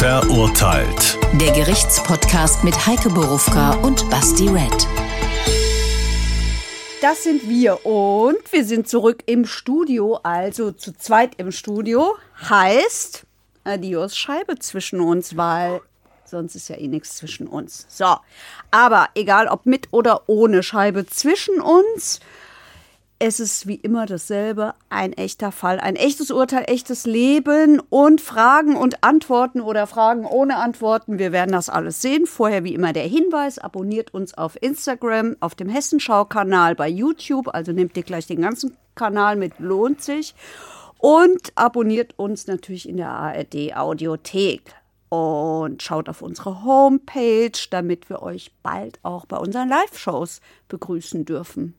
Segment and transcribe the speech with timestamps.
[0.00, 1.18] Verurteilt.
[1.34, 4.88] Der Gerichtspodcast mit Heike Borufka und Basti Red.
[7.02, 12.16] Das sind wir und wir sind zurück im Studio, also zu zweit im Studio.
[12.48, 13.26] Heißt,
[13.64, 15.82] Adios Scheibe zwischen uns, weil
[16.24, 17.84] sonst ist ja eh nichts zwischen uns.
[17.90, 18.16] So,
[18.70, 22.20] aber egal ob mit oder ohne Scheibe zwischen uns,
[23.22, 28.76] es ist wie immer dasselbe, ein echter Fall, ein echtes Urteil, echtes Leben und Fragen
[28.76, 31.18] und Antworten oder Fragen ohne Antworten.
[31.18, 32.26] Wir werden das alles sehen.
[32.26, 37.72] Vorher wie immer der Hinweis, abonniert uns auf Instagram, auf dem Hessenschau-Kanal bei YouTube, also
[37.72, 40.34] nehmt ihr gleich den ganzen Kanal mit, lohnt sich.
[40.96, 44.62] Und abonniert uns natürlich in der ARD Audiothek
[45.10, 51.74] und schaut auf unsere Homepage, damit wir euch bald auch bei unseren Live-Shows begrüßen dürfen.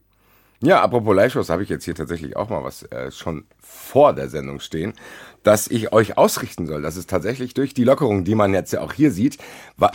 [0.63, 4.29] Ja, apropos Live-Shows, habe ich jetzt hier tatsächlich auch mal was äh, schon vor der
[4.29, 4.93] Sendung stehen,
[5.43, 6.81] dass ich euch ausrichten soll.
[6.81, 9.37] Das ist tatsächlich durch die Lockerung, die man jetzt ja auch hier sieht,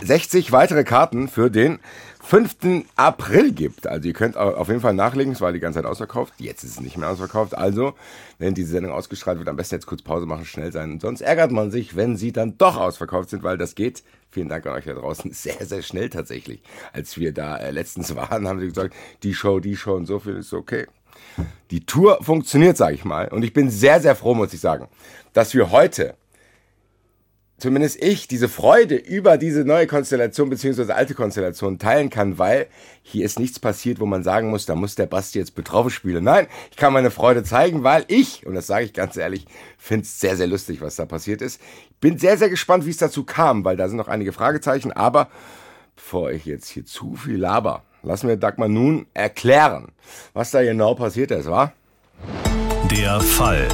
[0.01, 1.79] 60 weitere Karten für den
[2.23, 2.85] 5.
[2.95, 3.87] April gibt.
[3.87, 6.33] Also ihr könnt auf jeden Fall nachlegen, es war die ganze Zeit ausverkauft.
[6.37, 7.57] Jetzt ist es nicht mehr ausverkauft.
[7.57, 7.93] Also,
[8.37, 10.99] wenn diese Sendung ausgestrahlt wird, am besten jetzt kurz Pause machen, schnell sein.
[10.99, 14.65] Sonst ärgert man sich, wenn sie dann doch ausverkauft sind, weil das geht vielen Dank
[14.67, 16.61] an euch da draußen, sehr, sehr schnell tatsächlich.
[16.93, 18.93] Als wir da äh, letztens waren, haben sie gesagt,
[19.23, 20.87] die Show, die Show und so viel ist okay.
[21.71, 23.27] Die Tour funktioniert, sage ich mal.
[23.29, 24.87] Und ich bin sehr, sehr froh, muss ich sagen,
[25.33, 26.15] dass wir heute
[27.57, 32.67] zumindest ich diese Freude über diese neue Konstellation beziehungsweise alte Konstellation teilen kann, weil
[33.01, 36.23] hier ist nichts passiert, wo man sagen muss, da muss der Basti jetzt betroffen spielen.
[36.23, 39.45] Nein, ich kann meine Freude zeigen, weil ich, und das sage ich ganz ehrlich,
[39.77, 41.59] finde es sehr, sehr lustig, was da passiert ist.
[41.99, 45.29] Bin sehr, sehr gespannt, wie es dazu kam, weil da sind noch einige Fragezeichen, aber
[45.95, 49.89] bevor ich jetzt hier zu viel laber, lassen wir Dagmar nun erklären,
[50.33, 51.71] was da genau passiert ist, wa?
[52.91, 53.67] Der Fall.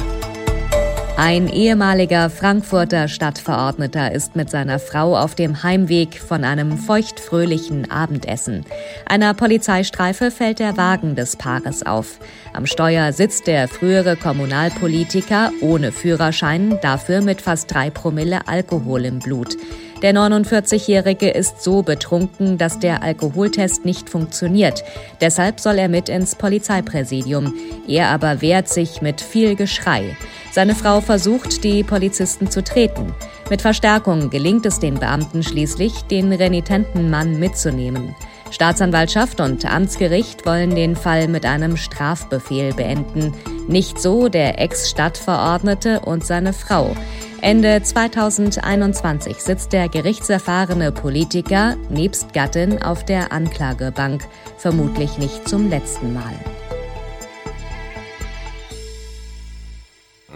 [1.16, 8.66] Ein ehemaliger Frankfurter Stadtverordneter ist mit seiner Frau auf dem Heimweg von einem feuchtfröhlichen Abendessen.
[9.06, 12.18] Einer Polizeistreife fällt der Wagen des Paares auf.
[12.52, 19.20] Am Steuer sitzt der frühere Kommunalpolitiker ohne Führerschein, dafür mit fast drei Promille Alkohol im
[19.20, 19.56] Blut.
[20.04, 24.84] Der 49-Jährige ist so betrunken, dass der Alkoholtest nicht funktioniert.
[25.22, 27.54] Deshalb soll er mit ins Polizeipräsidium.
[27.88, 30.14] Er aber wehrt sich mit viel Geschrei.
[30.52, 33.14] Seine Frau versucht, die Polizisten zu treten.
[33.48, 38.14] Mit Verstärkung gelingt es den Beamten schließlich, den renitenten Mann mitzunehmen.
[38.54, 43.34] Staatsanwaltschaft und Amtsgericht wollen den Fall mit einem Strafbefehl beenden.
[43.66, 46.94] Nicht so der Ex-Stadtverordnete und seine Frau.
[47.40, 54.24] Ende 2021 sitzt der gerichtserfahrene Politiker nebst Gattin auf der Anklagebank,
[54.56, 56.34] vermutlich nicht zum letzten Mal.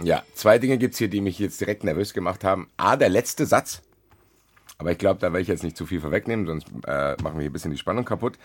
[0.03, 2.69] Ja, zwei Dinge gibt es hier, die mich jetzt direkt nervös gemacht haben.
[2.75, 3.81] A, der letzte Satz.
[4.79, 7.41] Aber ich glaube, da werde ich jetzt nicht zu viel vorwegnehmen, sonst äh, machen wir
[7.41, 8.39] hier ein bisschen die Spannung kaputt.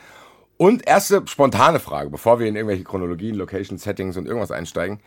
[0.56, 5.00] Und erste spontane Frage, bevor wir in irgendwelche Chronologien, Location, Settings und irgendwas einsteigen.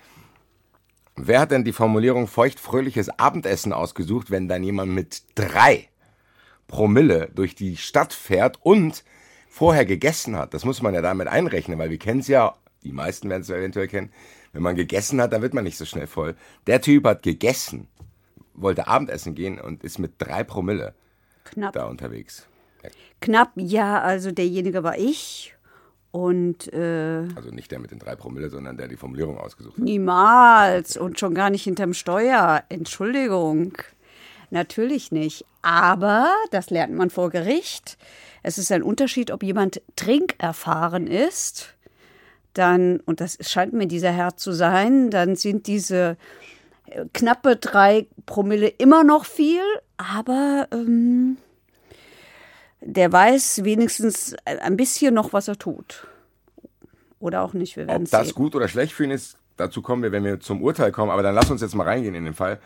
[1.18, 5.90] Wer hat denn die Formulierung feuchtfröhliches Abendessen ausgesucht, wenn dann jemand mit drei
[6.68, 9.04] Promille durch die Stadt fährt und
[9.50, 10.54] vorher gegessen hat?
[10.54, 13.50] Das muss man ja damit einrechnen, weil wir kennen es ja, die meisten werden es
[13.50, 14.12] eventuell kennen,
[14.54, 16.36] wenn man gegessen hat, dann wird man nicht so schnell voll.
[16.68, 17.88] Der Typ hat gegessen,
[18.54, 20.94] wollte Abendessen gehen und ist mit drei Promille
[21.52, 21.74] Knapp.
[21.74, 22.48] da unterwegs.
[23.22, 25.56] Knapp, ja, also derjenige war ich
[26.12, 29.84] und äh, Also nicht der mit den drei Promille, sondern der die Formulierung ausgesucht hat.
[29.84, 32.64] niemals und schon gar nicht hinterm Steuer.
[32.70, 33.74] Entschuldigung.
[34.50, 35.46] Natürlich nicht.
[35.62, 37.98] Aber, das lernt man vor Gericht,
[38.44, 41.74] es ist ein Unterschied, ob jemand trinkerfahren ist,
[42.54, 46.16] dann, und das scheint mir dieser Herr zu sein, dann sind diese
[47.14, 49.62] knappe drei Promille immer noch viel,
[49.98, 51.38] aber ähm,
[52.82, 56.08] der weiß wenigstens ein bisschen noch, was er tut.
[57.20, 58.36] Oder auch nicht, wir werden Ob das sehen.
[58.36, 61.12] gut oder schlecht für ihn ist, dazu kommen wir, wenn wir zum Urteil kommen.
[61.12, 62.60] Aber dann lass uns jetzt mal reingehen in den Fall.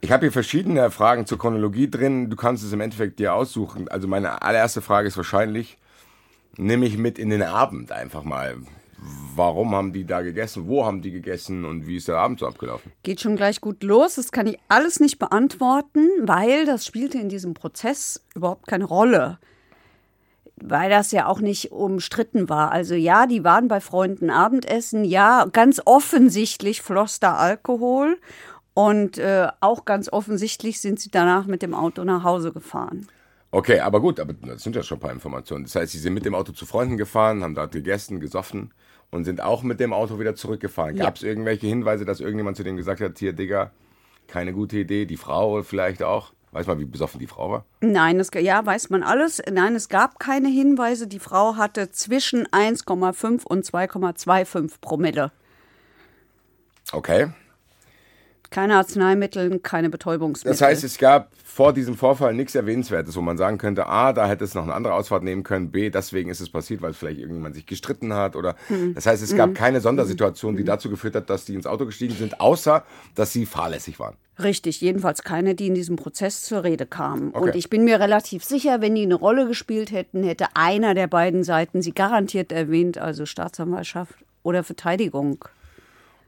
[0.00, 2.30] Ich habe hier verschiedene Fragen zur Chronologie drin.
[2.30, 3.88] Du kannst es im Endeffekt dir aussuchen.
[3.88, 5.78] Also meine allererste Frage ist wahrscheinlich,
[6.56, 8.56] nimm mich mit in den Abend einfach mal.
[8.98, 10.66] Warum haben die da gegessen?
[10.66, 11.64] Wo haben die gegessen?
[11.64, 12.92] Und wie ist der Abend so abgelaufen?
[13.02, 14.14] Geht schon gleich gut los.
[14.14, 19.38] Das kann ich alles nicht beantworten, weil das spielte in diesem Prozess überhaupt keine Rolle.
[20.56, 22.72] Weil das ja auch nicht umstritten war.
[22.72, 25.04] Also ja, die waren bei Freunden Abendessen.
[25.04, 28.18] Ja, ganz offensichtlich floss da Alkohol.
[28.72, 33.08] Und äh, auch ganz offensichtlich sind sie danach mit dem Auto nach Hause gefahren.
[33.50, 35.64] Okay, aber gut, aber das sind ja schon ein paar Informationen.
[35.64, 38.72] Das heißt, sie sind mit dem Auto zu Freunden gefahren, haben dort gegessen, gesoffen
[39.10, 40.96] und sind auch mit dem Auto wieder zurückgefahren.
[40.96, 41.04] Ja.
[41.04, 43.70] Gab es irgendwelche Hinweise, dass irgendjemand zu denen gesagt hat, hier, Digga,
[44.26, 46.32] keine gute Idee, die Frau vielleicht auch?
[46.52, 47.64] Weiß man, wie besoffen die Frau war?
[47.80, 49.42] Nein, das, ja, weiß man alles.
[49.50, 51.06] Nein, es gab keine Hinweise.
[51.06, 55.32] Die Frau hatte zwischen 1,5 und 2,25 Promille.
[56.92, 57.28] Okay.
[58.50, 60.52] Keine Arzneimittel, keine Betäubungsmittel.
[60.52, 64.28] Das heißt, es gab vor diesem Vorfall nichts Erwähnenswertes, wo man sagen könnte, A, da
[64.28, 67.18] hätte es noch eine andere Ausfahrt nehmen können, B, deswegen ist es passiert, weil vielleicht
[67.18, 68.56] irgendjemand sich gestritten hat oder.
[68.68, 68.94] Hm.
[68.94, 72.14] Das heißt, es gab keine Sondersituation, die dazu geführt hat, dass die ins Auto gestiegen
[72.14, 72.84] sind, außer
[73.14, 74.16] dass sie fahrlässig waren.
[74.42, 77.30] Richtig, jedenfalls keine, die in diesem Prozess zur Rede kamen.
[77.32, 77.38] Okay.
[77.38, 81.06] Und ich bin mir relativ sicher, wenn die eine Rolle gespielt hätten, hätte einer der
[81.06, 85.42] beiden Seiten sie garantiert erwähnt, also Staatsanwaltschaft oder Verteidigung.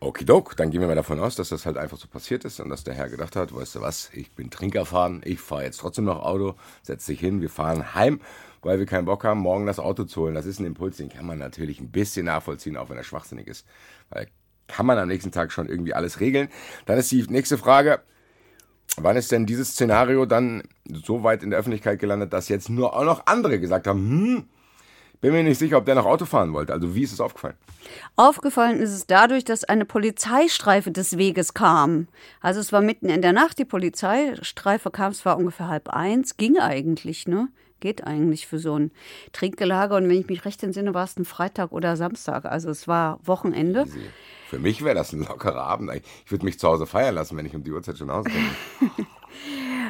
[0.01, 2.69] Okidok, dann gehen wir mal davon aus, dass das halt einfach so passiert ist und
[2.69, 6.05] dass der Herr gedacht hat, weißt du was, ich bin Trinkerfahren, ich fahre jetzt trotzdem
[6.05, 8.21] noch Auto, setz dich hin, wir fahren heim,
[8.63, 10.35] weil wir keinen Bock haben, morgen das Auto zu holen.
[10.35, 13.49] Das ist ein Impuls, den kann man natürlich ein bisschen nachvollziehen, auch wenn er schwachsinnig
[13.49, 13.67] ist.
[14.11, 14.29] Weil
[14.69, 16.49] kann man am nächsten Tag schon irgendwie alles regeln.
[16.87, 18.01] Dann ist die nächste Frage,
[18.99, 22.95] wann ist denn dieses Szenario dann so weit in der Öffentlichkeit gelandet, dass jetzt nur
[22.95, 24.49] auch noch andere gesagt haben, hm,
[25.21, 26.73] bin mir nicht sicher, ob der noch Auto fahren wollte.
[26.73, 27.57] Also wie ist es aufgefallen?
[28.17, 32.09] Aufgefallen ist es dadurch, dass eine Polizeistreife des Weges kam.
[32.41, 36.37] Also es war mitten in der Nacht, die Polizeistreife kam, es war ungefähr halb eins,
[36.37, 37.49] ging eigentlich, ne?
[37.81, 38.91] Geht eigentlich für so ein
[39.33, 39.97] Trinkgelager.
[39.97, 42.45] Und wenn ich mich recht entsinne, war es ein Freitag oder Samstag.
[42.45, 43.87] Also es war Wochenende.
[44.49, 45.93] Für mich wäre das ein lockerer Abend.
[46.25, 48.31] Ich würde mich zu Hause feiern lassen, wenn ich um die Uhrzeit schon nach Hause
[48.31, 49.07] komme.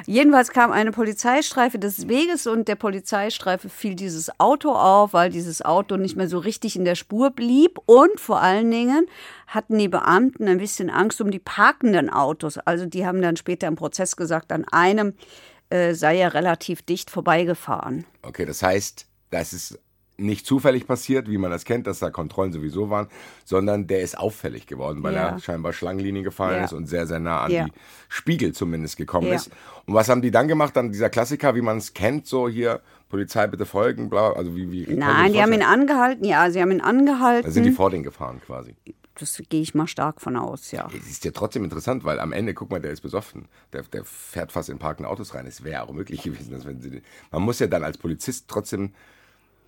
[0.09, 5.61] Jedenfalls kam eine Polizeistreife des Weges und der Polizeistreife fiel dieses Auto auf, weil dieses
[5.63, 7.79] Auto nicht mehr so richtig in der Spur blieb.
[7.85, 9.07] Und vor allen Dingen
[9.47, 12.57] hatten die Beamten ein bisschen Angst um die parkenden Autos.
[12.57, 15.13] Also die haben dann später im Prozess gesagt, an einem
[15.69, 18.07] äh, sei er relativ dicht vorbeigefahren.
[18.23, 19.79] Okay, das heißt, das ist
[20.21, 23.07] nicht zufällig passiert, wie man das kennt, dass da Kontrollen sowieso waren,
[23.45, 25.29] sondern der ist auffällig geworden, weil Ja.
[25.31, 26.65] er scheinbar Schlangenlinien gefallen Ja.
[26.65, 27.65] ist und sehr, sehr nah an Ja.
[27.67, 27.73] die
[28.09, 29.51] Spiegel zumindest gekommen ist.
[29.87, 30.75] Und was haben die dann gemacht?
[30.77, 34.71] Dann dieser Klassiker, wie man es kennt, so hier, Polizei bitte folgen, bla, also wie,
[34.71, 36.25] wie Nein, die haben ihn angehalten.
[36.25, 37.47] Ja, sie haben ihn angehalten.
[37.47, 38.75] Da sind die vor den gefahren quasi.
[39.21, 40.89] das gehe ich mal stark von aus, ja.
[40.97, 43.47] Es ist ja trotzdem interessant, weil am Ende, guck mal, der ist besoffen.
[43.73, 45.45] Der, der fährt fast in parkende Autos rein.
[45.47, 47.03] Es wäre auch möglich gewesen, dass wenn sie.
[47.33, 48.93] Man muss ja dann als Polizist trotzdem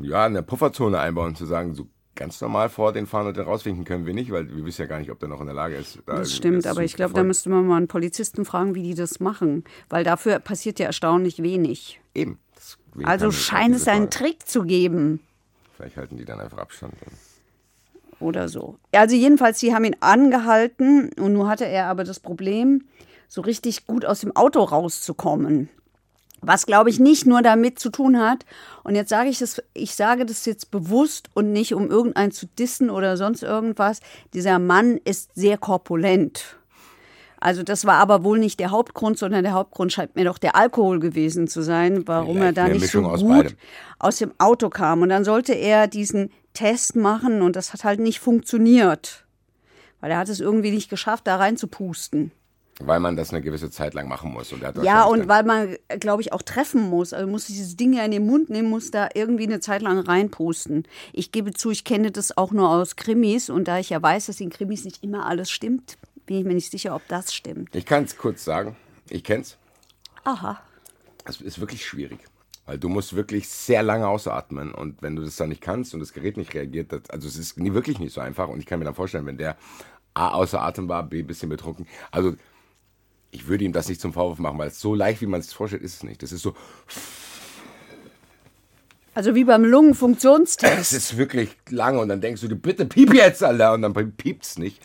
[0.01, 3.85] ja, eine Pufferzone einbauen, zu sagen, so ganz normal vor den fahren und den rauswinken
[3.85, 5.77] können wir nicht, weil wir wissen ja gar nicht, ob der noch in der Lage
[5.77, 6.01] ist.
[6.07, 8.95] Da Das stimmt, aber ich glaube, da müsste man mal einen Polizisten fragen, wie die
[8.95, 9.65] das machen.
[9.89, 12.01] Weil dafür passiert ja erstaunlich wenig.
[12.15, 12.39] Eben.
[12.57, 15.21] Deswegen Also scheint es einen Trick zu geben.
[15.77, 16.93] Vielleicht halten die dann einfach Abstand.
[18.19, 18.77] oder so.
[18.93, 22.85] Also jedenfalls, sie haben ihn angehalten und nun hatte er aber das Problem,
[23.29, 25.71] so richtig gut aus dem Auto rauszukommen.
[26.43, 28.47] Was, glaube ich, nicht nur damit zu tun hat.
[28.83, 32.47] Und jetzt sage ich das, ich sage das jetzt bewusst und nicht, um irgendeinen zu
[32.47, 34.01] dissen oder sonst irgendwas.
[34.33, 36.57] Dieser Mann ist sehr korpulent.
[37.41, 40.57] Also das war aber wohl nicht der Hauptgrund, sondern der Hauptgrund scheint mir doch der
[40.57, 43.57] Alkohol gewesen zu sein, warum Vielleicht er da nicht so Mischung aus gut beidem.
[43.99, 45.01] aus dem Auto kam.
[45.01, 49.25] Und dann sollte er diesen Test machen und das hat halt nicht funktioniert.
[50.01, 52.33] Weil er hat es irgendwie nicht geschafft, da reinzupusten.
[52.81, 54.53] Weil man das eine gewisse Zeit lang machen muss.
[54.53, 57.13] Und Ja, und weil man, glaube ich, auch treffen muss.
[57.13, 59.99] Also muss dieses Ding ja in den Mund nehmen, muss da irgendwie eine Zeit lang
[59.99, 60.85] reinpusten.
[61.13, 64.27] Ich gebe zu, ich kenne das auch nur aus Krimis und da ich ja weiß,
[64.27, 67.75] dass in Krimis nicht immer alles stimmt, bin ich mir nicht sicher, ob das stimmt.
[67.75, 68.77] Ich kann es kurz sagen.
[69.09, 69.57] Ich kenn's.
[70.25, 70.61] Aha.
[71.25, 72.21] Es ist wirklich schwierig.
[72.67, 75.99] Weil du musst wirklich sehr lange ausatmen und wenn du das dann nicht kannst und
[75.99, 78.79] das Gerät nicht reagiert, das, also es ist wirklich nicht so einfach und ich kann
[78.79, 79.57] mir dann vorstellen, wenn der
[80.15, 82.35] A außer Atem war, B bisschen betrunken, also
[83.31, 85.47] ich würde ihm das nicht zum Vorwurf machen, weil es so leicht, wie man es
[85.47, 86.23] sich vorstellt, ist es nicht.
[86.23, 86.55] Das ist so,
[89.15, 90.73] Also wie beim Lungenfunktionstest.
[90.79, 93.93] es ist wirklich lange und dann denkst du, du bitte piep jetzt, Alter, und dann
[94.17, 94.81] piept's nicht.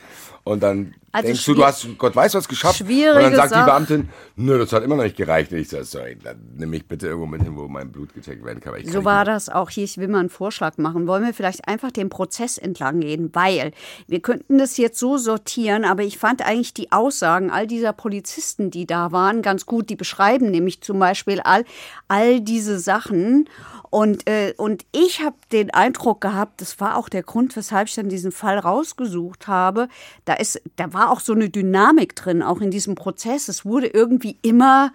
[0.45, 2.77] Und dann Also denkst du, du hast Gott weiß was geschafft.
[2.77, 3.61] schwierige und dann sagt Sache.
[3.61, 5.51] die Beamtin, nö, das hat immer noch nicht gereicht.
[5.51, 8.45] Und ich sage, sorry, dann nimm mich bitte irgendwo mit hin, wo mein Blut gecheckt
[8.45, 8.75] werden kann.
[8.85, 9.85] So war das auch hier.
[9.85, 11.07] Ich will mal einen Vorschlag machen.
[11.07, 13.31] Wollen wir vielleicht einfach den Prozess entlang gehen?
[13.33, 13.71] Weil
[14.05, 18.69] wir könnten das jetzt so sortieren, aber ich fand eigentlich die Aussagen all dieser Polizisten,
[18.69, 19.89] die da waren, ganz gut.
[19.89, 21.65] Die beschreiben nämlich zum Beispiel all,
[22.07, 23.49] all diese Sachen.
[23.89, 27.95] Und, äh, und ich habe den Eindruck gehabt, das war auch der Grund, weshalb ich
[27.95, 29.87] dann diesen Fall rausgesucht habe.
[30.25, 33.47] Da, ist, da war auch so eine Dynamik drin, auch in diesem Prozess.
[33.47, 34.91] Es wurde irgendwie immer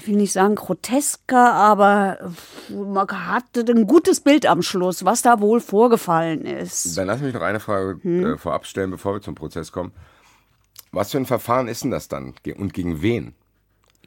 [0.00, 2.32] ich will nicht sagen grotesker, aber
[2.70, 6.96] man hatte ein gutes Bild am Schluss, was da wohl vorgefallen ist.
[6.98, 8.26] Dann lass mich noch eine Frage Hm?
[8.34, 9.92] äh, vorab stellen, bevor wir zum Prozess kommen.
[10.92, 13.34] Was für ein Verfahren ist denn das dann und gegen wen?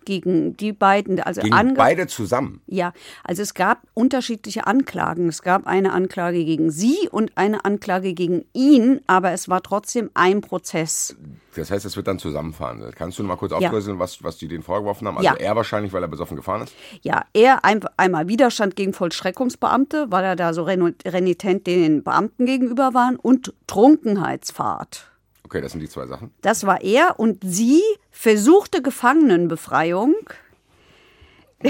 [0.06, 1.20] Gegen die beiden.
[1.20, 2.62] Also Gegen Ange- beide zusammen.
[2.68, 5.28] Ja, also es gab unterschiedliche Anklagen.
[5.30, 10.10] Es gab eine Anklage gegen sie und eine Anklage gegen ihn, aber es war trotzdem
[10.14, 11.16] ein Prozess.
[11.56, 12.96] Das heißt, es wird dann zusammen verhandelt.
[12.96, 13.58] Kannst du noch mal kurz Ja.
[13.58, 15.18] aufdröseln, was, was die denen vorgeworfen haben?
[15.18, 15.36] Also Ja.
[15.36, 16.74] er wahrscheinlich, weil er besoffen gefahren ist.
[17.02, 22.94] Ja, er ein, einmal Widerstand gegen Vollstreckungsbeamte, weil er da so renitent den Beamten gegenüber
[22.94, 25.09] war und Trunkenheitsfahrt.
[25.50, 26.32] Okay, das sind die zwei Sachen.
[26.42, 30.14] Das war er und sie versuchte Gefangenenbefreiung.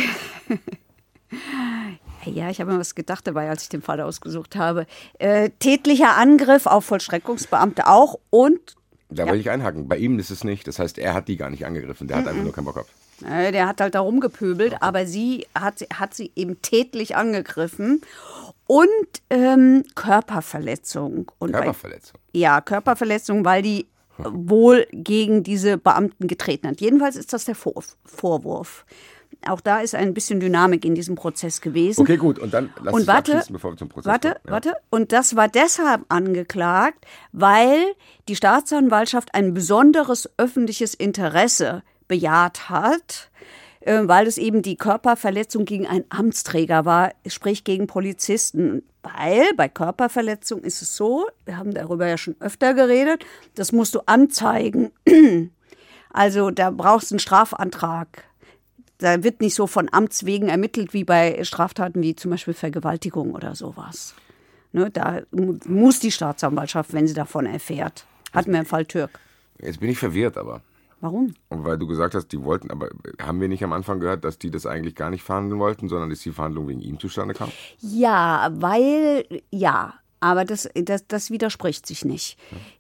[2.26, 4.86] Ja, ich habe mir was gedacht dabei, als ich den Fall ausgesucht habe.
[5.20, 8.76] Äh, tätlicher Angriff auf Vollstreckungsbeamte auch und
[9.10, 9.88] Da will ich einhaken.
[9.88, 10.68] Bei ihm ist es nicht.
[10.68, 12.08] Das heißt, er hat die gar nicht angegriffen.
[12.08, 12.92] Der hat einfach nur keinen Bock gehabt.
[13.26, 18.02] äh, der hat halt da rumgepöbelt, aber sie hat, hat sie eben tätlich angegriffen
[18.70, 18.88] und
[19.32, 21.32] ähm, Körperverletzung.
[21.40, 22.20] Und bei- Körperverletzung.
[22.34, 23.88] Ja, Körperverletzung, weil die
[24.20, 26.80] wohl gegen diese Beamten getreten hat.
[26.80, 28.86] Jedenfalls ist das der Vor Vorwurf.
[29.48, 32.02] Auch da ist ein bisschen Dynamik in diesem Prozess gewesen.
[32.02, 32.38] Okay, gut.
[32.38, 34.42] Und dann lass Und uns warte, abschließen, bevor wir zum Prozess warte, kommen.
[34.46, 34.52] Ja.
[34.52, 34.74] warte.
[34.92, 37.86] Und das war deshalb angeklagt, weil
[38.28, 43.30] die Staatsanwaltschaft ein besonderes öffentliches Interesse bejaht hat,
[43.86, 48.84] weil es eben die Körperverletzung gegen einen Amtsträger war, sprich gegen Polizisten.
[49.02, 53.96] Weil bei Körperverletzung ist es so, wir haben darüber ja schon öfter geredet, das musst
[53.96, 54.92] du anzeigen.
[56.12, 58.24] Also da brauchst du einen Strafantrag.
[58.98, 63.36] Da wird nicht so von Amts wegen ermittelt wie bei Straftaten wie zum Beispiel Vergewaltigung
[63.36, 64.16] oder sowas.
[64.72, 68.08] Ne, da mu- muss die Staatsanwaltschaft, wenn sie davon erfährt.
[68.34, 69.20] Hatten wir im Fall Türk.
[69.62, 70.62] Jetzt bin ich verwirrt, aber.
[71.02, 71.34] Warum?
[71.50, 72.90] Weil du gesagt hast, die wollten, aber
[73.22, 76.10] haben wir nicht am Anfang gehört, dass die das eigentlich gar nicht verhandeln wollten, sondern
[76.10, 77.52] dass die Verhandlung wegen ihm zustande kam?
[77.80, 82.38] Ja, weil, ja, aber das, das, das widerspricht sich nicht.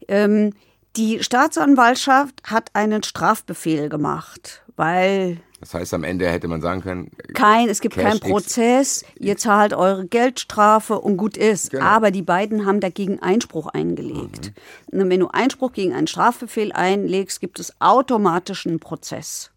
[0.07, 0.53] Ähm,
[0.97, 7.11] die Staatsanwaltschaft hat einen Strafbefehl gemacht, weil Das heißt, am Ende hätte man sagen können,
[7.33, 8.27] kein, es gibt Cash keinen X.
[8.29, 11.71] Prozess, ihr zahlt eure Geldstrafe und gut ist.
[11.71, 11.83] Genau.
[11.83, 14.53] Aber die beiden haben dagegen Einspruch eingelegt.
[14.91, 15.01] Mhm.
[15.01, 19.51] Und wenn du Einspruch gegen einen Strafbefehl einlegst, gibt es automatisch einen Prozess.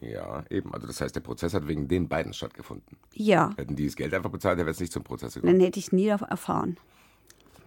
[0.00, 0.72] ja, eben.
[0.72, 2.96] Also das heißt, der Prozess hat wegen den beiden stattgefunden.
[3.12, 5.52] Ja, Hätten die das Geld einfach bezahlt, wäre es nicht zum Prozess gekommen.
[5.52, 6.78] dann hätte ich nie erfahren.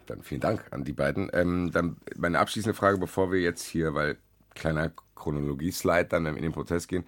[0.07, 1.29] Dann vielen Dank an die beiden.
[1.33, 4.17] Ähm, dann meine abschließende Frage, bevor wir jetzt hier, weil
[4.55, 7.05] kleiner Chronologie-Slide, dann in den Prozess gehen.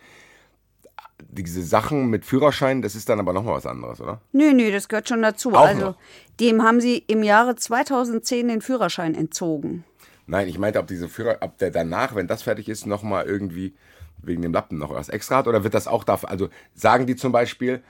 [1.29, 4.21] Diese Sachen mit Führerschein, das ist dann aber nochmal was anderes, oder?
[4.31, 5.51] Nö, nö, das gehört schon dazu.
[5.53, 5.97] Auch also, noch?
[6.39, 9.83] dem haben sie im Jahre 2010 den Führerschein entzogen.
[10.27, 13.75] Nein, ich meinte, ob diese Führer, ob der danach, wenn das fertig ist, nochmal irgendwie
[14.21, 17.15] wegen dem Lappen noch was extra hat oder wird das auch dafür, also sagen die
[17.15, 17.81] zum Beispiel,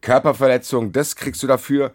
[0.00, 1.92] Körperverletzung, das kriegst du dafür,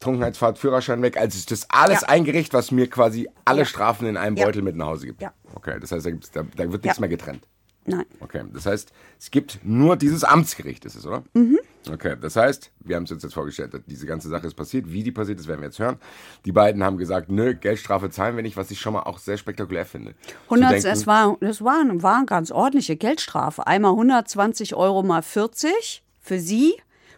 [0.00, 2.08] Trunkenheitsfahrt, Führerschein weg, also ist das alles Ja.
[2.08, 3.64] eingerichtet, was mir quasi alle Ja.
[3.66, 4.46] Strafen in einem Ja.
[4.46, 5.20] Beutel mit nach Hause gibt.
[5.20, 5.32] Ja.
[5.54, 7.46] Okay, das heißt, da, da, wird nichts mehr getrennt.
[7.86, 8.04] Nein.
[8.20, 11.24] Okay, das heißt, es gibt nur dieses Amtsgericht, ist es, oder?
[11.32, 11.58] Mhm.
[11.90, 14.92] Okay, das heißt, wir haben es uns jetzt vorgestellt, dass diese ganze Sache ist passiert.
[14.92, 15.96] Wie die passiert ist, werden wir jetzt hören.
[16.44, 19.38] Die beiden haben gesagt, nö, Geldstrafe zahlen wir nicht, was ich schon mal auch sehr
[19.38, 20.14] spektakulär finde.
[20.26, 23.66] Zu 100, denken, das, war, das war, eine- war eine ganz ordentliche Geldstrafe.
[23.66, 26.74] Einmal 120 Euro mal 40 für sie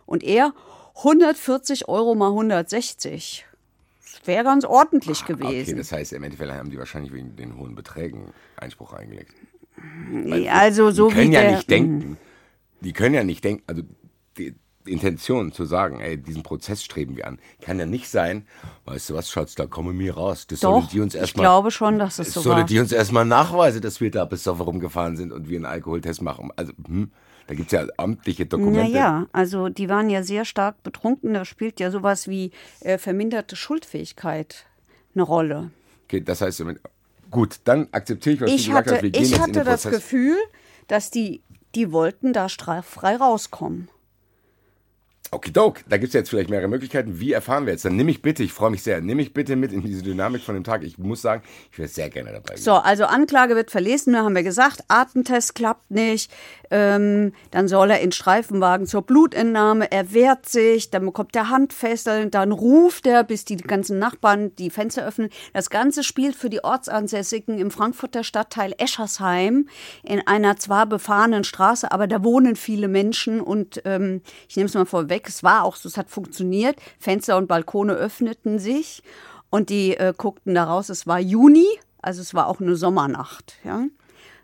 [0.07, 0.55] und er
[0.99, 3.45] 140 Euro mal 160.
[4.01, 5.77] Das wäre ganz ordentlich Okay, gewesen.
[5.77, 9.35] das heißt, im Endeffekt haben die wahrscheinlich wegen den hohen Beträgen Einspruch eingelegt.
[10.49, 12.17] Also so die können wie ja der, nicht denken,
[12.81, 13.83] die können ja nicht denken, also
[14.39, 18.47] die Intention zu sagen, ey, diesen Prozess streben wir an, kann ja nicht sein,
[18.85, 20.47] weißt du was, Schatz, da kommen wir raus.
[20.47, 22.65] Das Doch, die uns ich erstmal glaube schon, dass es so sollen war.
[22.65, 26.51] die uns erstmal nachweisen, dass wir da besoffen rumgefahren sind und wir einen Alkoholtest machen.
[26.57, 27.13] Also, hm,
[27.47, 28.93] da gibt es ja amtliche Dokumente.
[28.93, 31.35] Naja, also die waren ja sehr stark betrunken.
[31.35, 34.67] Da spielt ja sowas wie äh, verminderte Schuldfähigkeit
[35.15, 35.71] eine Rolle.
[36.05, 36.65] Okay, das heißt,
[37.33, 39.03] gut, dann akzeptiere ich, was Ich du gesagt hatte, hast.
[39.03, 39.83] Wir gehen ich jetzt in hatte den das.
[39.83, 40.37] Gefühl,
[40.87, 41.43] dass die,
[41.75, 43.89] die wollten da straffrei rauskommen.
[45.35, 47.19] Okidok, da gibt es jetzt vielleicht mehrere Möglichkeiten.
[47.19, 47.87] Wie erfahren wir jetzt?
[47.87, 50.43] Dann nimm mich bitte, ich freue mich sehr, nimm mich bitte mit in diese Dynamik
[50.43, 50.83] von dem Tag.
[50.83, 52.57] Ich muss sagen, ich wäre sehr gerne dabei.
[52.57, 56.31] So, also Anklage wird verlesen, haben wir gesagt, Atemtest klappt nicht,
[56.71, 62.31] ähm, dann soll er in Streifenwagen zur Blutentnahme, er wehrt sich, dann bekommt er Handfesseln,
[62.31, 65.31] dann ruft er, bis die ganzen Nachbarn die Fenster öffnen.
[65.55, 69.67] Das Ganze spielt für die Ortsansässigen im Frankfurter Stadtteil Eschersheim
[70.03, 74.75] in einer zwar befahrenen Straße, aber da wohnen viele Menschen und ähm, ich nehme es
[74.75, 79.03] mal vorweg, es war auch so, es hat funktioniert, Fenster und Balkone öffneten sich
[79.51, 81.67] und die äh, guckten da raus, es war Juni,
[82.01, 83.85] also es war auch eine Sommernacht, ja.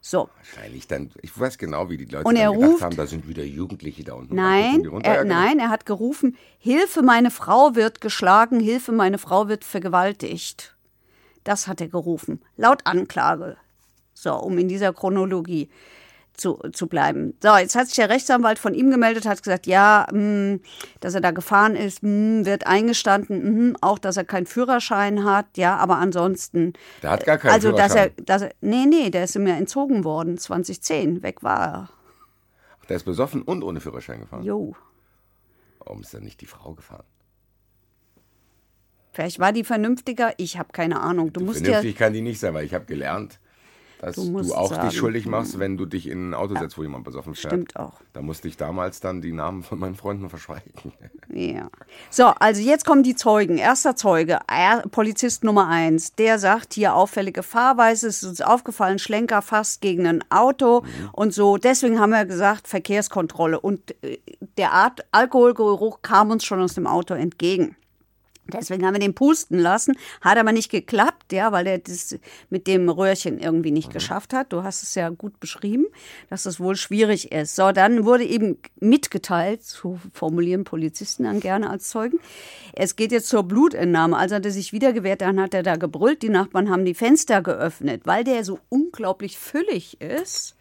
[0.01, 3.07] So, Wahrscheinlich dann, ich weiß genau, wie die Leute Und er gedacht ruft- haben, da
[3.09, 4.35] sind wieder Jugendliche da unten.
[4.37, 5.35] Nein, ja, er, genau.
[5.35, 10.77] nein, er hat gerufen, Hilfe, meine Frau wird geschlagen, Hilfe, meine Frau wird vergewaltigt.
[11.43, 13.57] Das hat er gerufen, laut Anklage.
[14.15, 15.69] So, um in dieser Chronologie.
[16.39, 17.35] Zu, zu bleiben.
[17.43, 20.61] So, jetzt hat sich der Rechtsanwalt von ihm gemeldet, hat gesagt, ja, mh,
[21.01, 25.47] dass er da gefahren ist, mh, wird eingestanden, mh, auch, dass er keinen Führerschein hat,
[25.57, 26.73] ja, aber ansonsten.
[27.03, 28.25] Der hat gar keinen also, dass er, Führerschein.
[28.25, 31.89] dass er, nee, nee, der ist ihm ja entzogen worden, 2010, weg war er.
[32.89, 34.45] Der ist besoffen und ohne Führerschein gefahren.
[34.45, 34.75] Jo.
[35.81, 37.05] Warum ist dann nicht die Frau gefahren?
[39.13, 41.33] Vielleicht war die vernünftiger, ich habe keine Ahnung.
[41.33, 43.41] Du musst ja, Vernünftig kann die nicht sein, weil ich habe gelernt,
[44.01, 46.79] dass Du du, auch sagen, dich schuldig machst, wenn du dich in ein Auto setzt,
[46.79, 47.53] wo jemand besoffen fährt.
[47.53, 48.01] stimmt auch.
[48.13, 50.73] Da musste ich damals dann die Namen von meinen Freunden verschweigen.
[51.31, 51.69] Ja.
[52.11, 53.59] So, also jetzt kommen die Zeugen.
[53.59, 54.39] Erster Zeuge,
[54.91, 60.07] Polizist Nummer eins, der sagt hier auffällige Fahrweise, es ist uns aufgefallen, Schlenker fast gegen
[60.07, 61.57] ein Auto und so.
[61.57, 63.61] Deswegen haben wir gesagt, Verkehrskontrolle.
[63.61, 64.19] Und äh,
[64.57, 67.77] der Art Alkoholgeruch kam uns schon aus dem Auto entgegen.
[68.53, 69.97] Deswegen haben wir den pusten lassen.
[70.21, 74.53] Hat aber nicht geklappt, ja, weil er das mit dem Röhrchen irgendwie nicht geschafft hat.
[74.53, 75.87] Du hast es ja gut beschrieben,
[76.31, 77.57] dass das wohl schwierig ist.
[77.57, 82.19] So, dann wurde eben mitgeteilt, so formulieren Polizisten dann gerne als Zeugen.
[82.73, 84.17] Es geht jetzt zur Blutentnahme.
[84.17, 86.23] Also hat er sich wieder gewehrt, dann hat er da gebrüllt.
[86.23, 90.57] Die Nachbarn haben die Fenster geöffnet, weil der so unglaublich füllig ist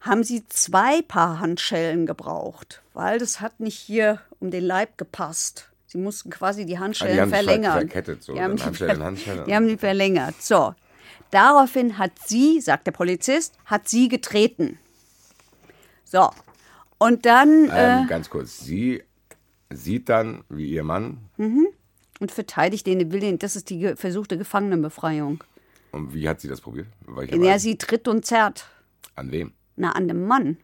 [0.00, 5.69] haben sie zwei Paar Handschellen gebraucht, weil das hat nicht hier um den Leib gepasst.
[5.92, 7.72] Sie mussten quasi die Handschellen Ah, die haben sich verlängern.
[7.80, 9.44] verkettet, so, Die haben, die, Handschellen, Handschellen.
[9.44, 10.40] die haben die verlängert.
[10.40, 10.72] So.
[11.32, 14.78] Daraufhin hat sie, sagt der Polizist, hat sie getreten.
[16.04, 16.30] So.
[16.98, 19.02] Und dann Ähm, äh, ganz kurz, sie
[19.70, 24.38] sieht dann, wie ihr Mann, und verteidigt den, will den, das ist die ge- versuchte
[24.38, 25.42] Gefangenenbefreiung.
[25.90, 26.86] und wie hat sie das probiert?
[27.06, 28.66] Weil Ja, sie tritt und zerrt.
[29.16, 29.52] an wem?
[29.74, 30.56] Na, an dem Mann.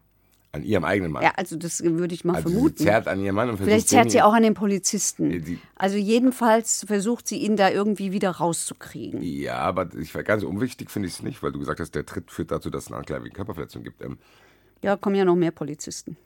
[0.57, 1.23] An ihrem eigenen Mann.
[1.23, 2.77] Ja, also das würde ich mal also sie vermuten.
[2.79, 5.31] zerrt an ihrem Mann und Vielleicht zerrt sie auch an den Polizisten.
[5.31, 9.23] Äh, die- Also jedenfalls versucht sie ihn da irgendwie wieder rauszukriegen.
[9.23, 12.31] Ja, aber ich ganz unwichtig, finde ich es nicht, weil du gesagt hast, der Tritt
[12.31, 14.03] führt dazu, dass es eine Anklage wegen Körperverletzung gibt.
[14.03, 14.19] Ähm,
[14.83, 16.17] Ja, kommen ja noch mehr Polizisten.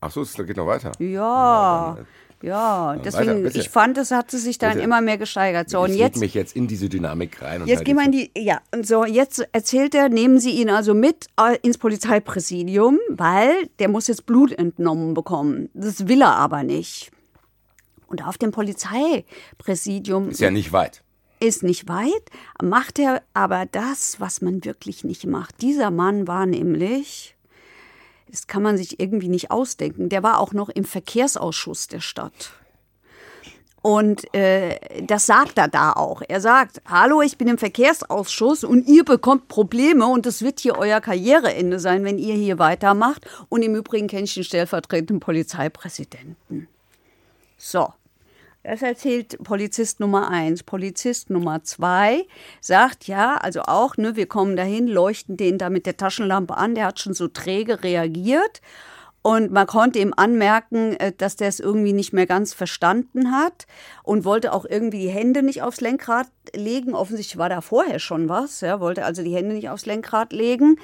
[0.00, 0.92] ach so, es geht noch weiter.
[0.98, 2.06] Ja, dann,
[2.42, 2.96] ja.
[3.04, 4.84] Deswegen, weiter, ich fand, es hat sie sich dann Bitte.
[4.84, 5.70] immer mehr gesteigert.
[5.70, 7.62] So, und ich leg jetzt, mich jetzt in diese Dynamik rein.
[7.62, 10.50] Und jetzt halt gehen wir in die, ja, und so, jetzt erzählt er, nehmen Sie
[10.50, 15.68] ihn also mit äh, ins Polizeipräsidium, weil der muss jetzt Blut entnommen bekommen.
[15.74, 17.10] Das will er aber nicht.
[18.06, 21.02] Und auf dem Polizeipräsidium Ist ja nicht weit.
[21.40, 22.30] ist nicht weit,
[22.62, 25.60] macht er aber das, was man wirklich nicht macht.
[25.60, 27.36] Dieser Mann war nämlich,
[28.30, 32.52] das kann man sich irgendwie nicht ausdenken, der war auch noch im Verkehrsausschuss der Stadt.
[33.80, 36.20] Und äh, das sagt er da auch.
[36.26, 40.76] Er sagt, hallo, ich bin im Verkehrsausschuss und ihr bekommt Probleme und es wird hier
[40.76, 43.24] euer Karriereende sein, wenn ihr hier weitermacht.
[43.48, 46.66] Und im Übrigen kenne ich den stellvertretenden Polizeipräsidenten.
[47.56, 47.88] So,
[48.68, 50.62] das erzählt Polizist Nummer eins.
[50.62, 52.26] Polizist Nummer zwei
[52.60, 56.74] sagt, ja, also auch, ne, wir kommen dahin, leuchten den da mit der Taschenlampe an,
[56.74, 58.60] der hat schon so träge reagiert.
[59.22, 63.66] Und man konnte ihm anmerken, äh, dass der es irgendwie nicht mehr ganz verstanden hat
[64.02, 66.94] und wollte auch irgendwie die Hände nicht aufs Lenkrad legen.
[66.94, 70.76] Offensichtlich war da vorher schon was, ja, wollte also die Hände nicht aufs Lenkrad legen.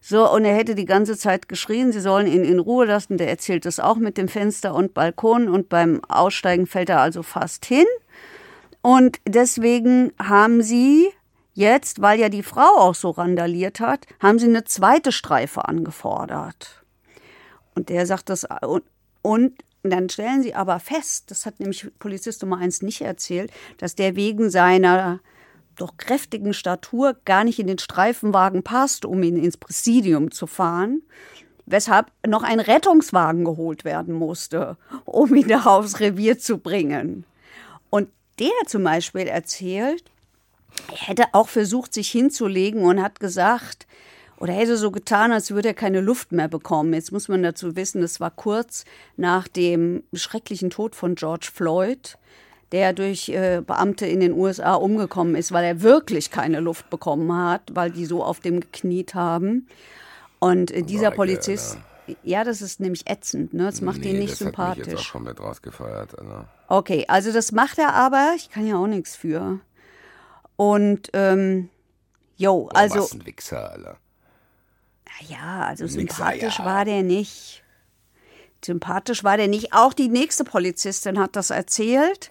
[0.00, 3.18] So, und er hätte die ganze Zeit geschrien, sie sollen ihn in Ruhe lassen.
[3.18, 7.22] Der erzählt das auch mit dem Fenster und Balkon und beim Aussteigen fällt er also
[7.22, 7.86] fast hin.
[8.82, 11.10] Und deswegen haben sie
[11.52, 16.82] jetzt, weil ja die Frau auch so randaliert hat, haben sie eine zweite Streife angefordert.
[17.74, 18.84] Und der sagt das, und,
[19.22, 23.94] und dann stellen sie aber fest, das hat nämlich Polizist Nummer eins nicht erzählt, dass
[23.94, 25.20] der wegen seiner
[25.76, 31.02] doch kräftigen Statur gar nicht in den Streifenwagen passt, um ihn ins Präsidium zu fahren.
[31.66, 37.24] Weshalb noch ein Rettungswagen geholt werden musste, um ihn da aufs Revier zu bringen.
[37.90, 40.04] Und der zum Beispiel erzählt,
[40.90, 43.86] er hätte auch versucht, sich hinzulegen und hat gesagt,
[44.40, 46.94] oder hätte so getan, als würde er keine Luft mehr bekommen.
[46.94, 48.84] Jetzt muss man dazu wissen, das war kurz
[49.16, 52.16] nach dem schrecklichen Tod von George Floyd,
[52.72, 57.32] der durch äh, Beamte in den USA umgekommen ist, weil er wirklich keine Luft bekommen
[57.36, 59.66] hat, weil die so auf dem gekniet haben.
[60.38, 61.78] Und äh, dieser Polizist,
[62.22, 63.64] ja, das ist nämlich ätzend, ne?
[63.64, 65.12] Das macht ihn nicht das Hat mich jetzt auch sympathisch.
[65.12, 66.18] komplett rausgefeuert.
[66.18, 66.44] Also.
[66.68, 69.60] Okay, also das macht er aber, ich kann ja auch nichts für.
[70.56, 71.70] Und, ähm,
[72.36, 73.00] jo, Oh, also.
[73.00, 73.96] Was ein Wichser, Alter.
[75.28, 76.64] Ja, also sympathisch ja.
[76.64, 77.62] war der nicht.
[78.64, 79.72] Sympathisch war der nicht.
[79.72, 82.30] Auch die nächste Polizistin hat das erzählt.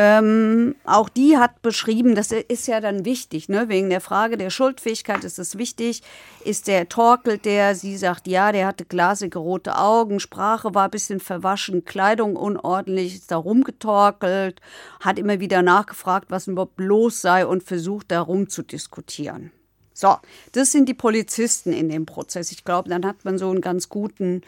[0.00, 3.68] Ähm, auch die hat beschrieben, das ist ja dann wichtig, ne?
[3.68, 6.04] wegen der Frage der Schuldfähigkeit ist es wichtig.
[6.44, 7.74] Ist der torkelt der?
[7.74, 13.16] Sie sagt, ja, der hatte glasige rote Augen, Sprache war ein bisschen verwaschen, Kleidung unordentlich,
[13.16, 14.60] ist da rumgetorkelt,
[15.00, 19.50] hat immer wieder nachgefragt, was überhaupt los sei und versucht, da rumzudiskutieren.
[19.94, 20.14] So,
[20.52, 22.52] das sind die Polizisten in dem Prozess.
[22.52, 24.42] Ich glaube, dann hat man so einen ganz guten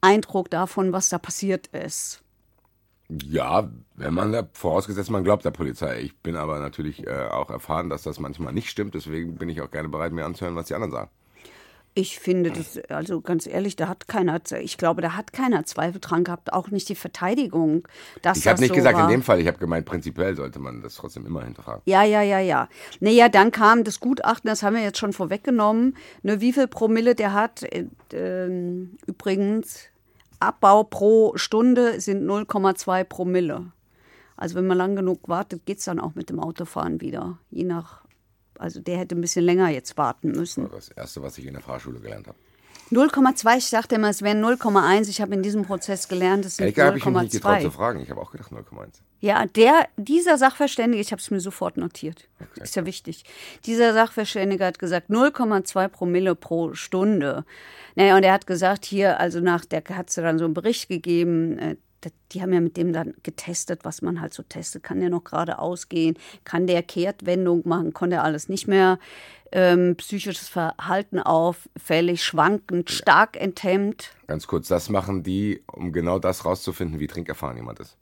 [0.00, 2.24] Eindruck davon, was da passiert ist.
[3.08, 6.00] Ja, wenn man da, vorausgesetzt man glaubt der Polizei.
[6.00, 8.94] Ich bin aber natürlich äh, auch erfahren, dass das manchmal nicht stimmt.
[8.94, 11.10] Deswegen bin ich auch gerne bereit, mir anzuhören, was die anderen sagen.
[11.98, 15.98] Ich finde das, also ganz ehrlich, da hat keiner, ich glaube, da hat keiner Zweifel
[15.98, 17.88] dran gehabt, auch nicht die Verteidigung.
[18.20, 19.04] Dass Ich habe nicht so gesagt, war.
[19.04, 21.80] in dem Fall, ich habe gemeint, prinzipiell sollte man das trotzdem immer hinterfragen.
[21.86, 22.68] Ja, ja, ja, ja.
[23.00, 25.96] Naja, dann kam das Gutachten, das haben wir jetzt schon vorweggenommen.
[26.22, 27.62] Ne, wie viel Promille der hat?
[27.62, 29.88] Äh, ähm, übrigens,
[30.40, 33.72] Abbau pro Stunde sind 0,2 Promille.
[34.36, 37.38] Also wenn man lang genug wartet, geht es dann auch mit dem Autofahren wieder.
[37.50, 38.04] Je nach,
[38.58, 40.68] also der hätte ein bisschen länger jetzt warten müssen.
[40.70, 42.38] Das Erste, was ich in der Fahrschule gelernt habe.
[42.92, 45.08] 0,2, ich dachte immer, es wären 0,1.
[45.08, 47.60] Ich habe in diesem Prozess gelernt, es sind Ehrlich gesagt habe ich mich nicht getraut
[47.62, 47.70] zu 0,2.
[47.70, 48.00] fragen.
[48.00, 49.00] Ich habe auch gedacht 0,1.
[49.20, 52.28] Ja, der, dieser Sachverständige, ich habe es mir sofort notiert,
[52.60, 53.24] ist ja wichtig.
[53.64, 57.44] Dieser Sachverständige hat gesagt 0,2 Promille pro Stunde.
[57.94, 60.88] Naja, und er hat gesagt, hier, also nach, der hat sie dann so einen Bericht
[60.88, 61.76] gegeben, äh,
[62.32, 64.82] die haben ja mit dem dann getestet, was man halt so testet.
[64.82, 66.16] Kann der noch geradeaus gehen?
[66.44, 67.92] Kann der Kehrtwendung machen?
[67.92, 68.98] Konnte er alles nicht mehr?
[69.50, 74.14] Ähm, psychisches Verhalten auffällig, schwankend, stark enthemmt.
[74.26, 77.96] Ganz kurz, das machen die, um genau das rauszufinden, wie trinkerfahren jemand ist.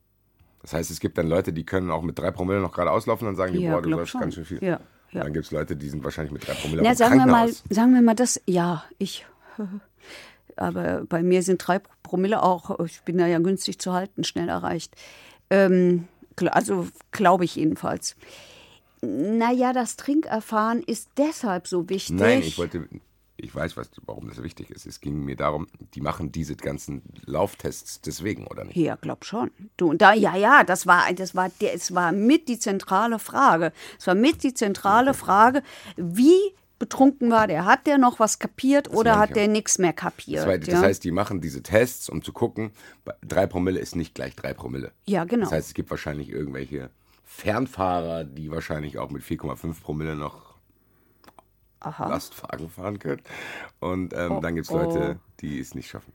[0.64, 3.29] Das heißt, es gibt dann Leute, die können auch mit drei Promille noch gerade auslaufen
[3.29, 4.22] und sagen, die, Ja, boah, du läufst schon.
[4.22, 4.64] ganz schön viel.
[4.64, 4.81] Ja,
[5.12, 5.22] ja.
[5.22, 7.92] Dann gibt es Leute, die sind wahrscheinlich mit drei Promille Na, sagen wir mal, sagen
[7.92, 9.27] wir mal das, ja, ich.
[10.57, 14.48] Aber bei mir sind drei Promille auch, ich bin da ja günstig zu halten, schnell
[14.48, 14.96] erreicht.
[15.50, 16.09] Ähm,
[16.46, 18.16] also glaube ich jedenfalls.
[19.03, 22.16] Naja, das Trinkerfahren ist deshalb so wichtig.
[22.16, 22.88] Nein, ich wollte,
[23.37, 24.87] ich weiß, was, warum das wichtig ist.
[24.87, 28.77] Es ging mir darum, die machen diese ganzen Lauftests deswegen, oder nicht?
[28.77, 29.51] Ja, glaub schon.
[29.77, 33.73] Du, und da, ja, ja, das war, das war, es war mit die zentrale Frage.
[33.99, 35.62] Es war mit die zentrale Frage,
[35.97, 36.38] wie
[36.79, 37.64] betrunken war der?
[37.64, 40.40] Hat der noch was kapiert oder meine hat der nichts mehr kapiert?
[40.40, 40.81] Das, war, das ja?
[40.81, 42.70] heißt, die machen diese Tests, um zu gucken,
[43.27, 44.92] drei Promille ist nicht gleich drei Promille.
[45.07, 45.44] Ja, genau.
[45.44, 46.90] Das heißt, es gibt wahrscheinlich irgendwelche
[47.25, 50.53] Fernfahrer, die wahrscheinlich auch mit 4,5 Promille noch
[51.80, 52.08] Aha.
[52.08, 53.22] Lastwagen fahren können.
[53.80, 54.78] Und ähm, Oh, dann gibt es oh.
[54.78, 56.12] Leute, die es nicht schaffen.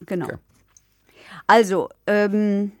[0.00, 0.26] Genau.
[0.26, 0.36] Okay.
[1.46, 2.72] Also, ähm,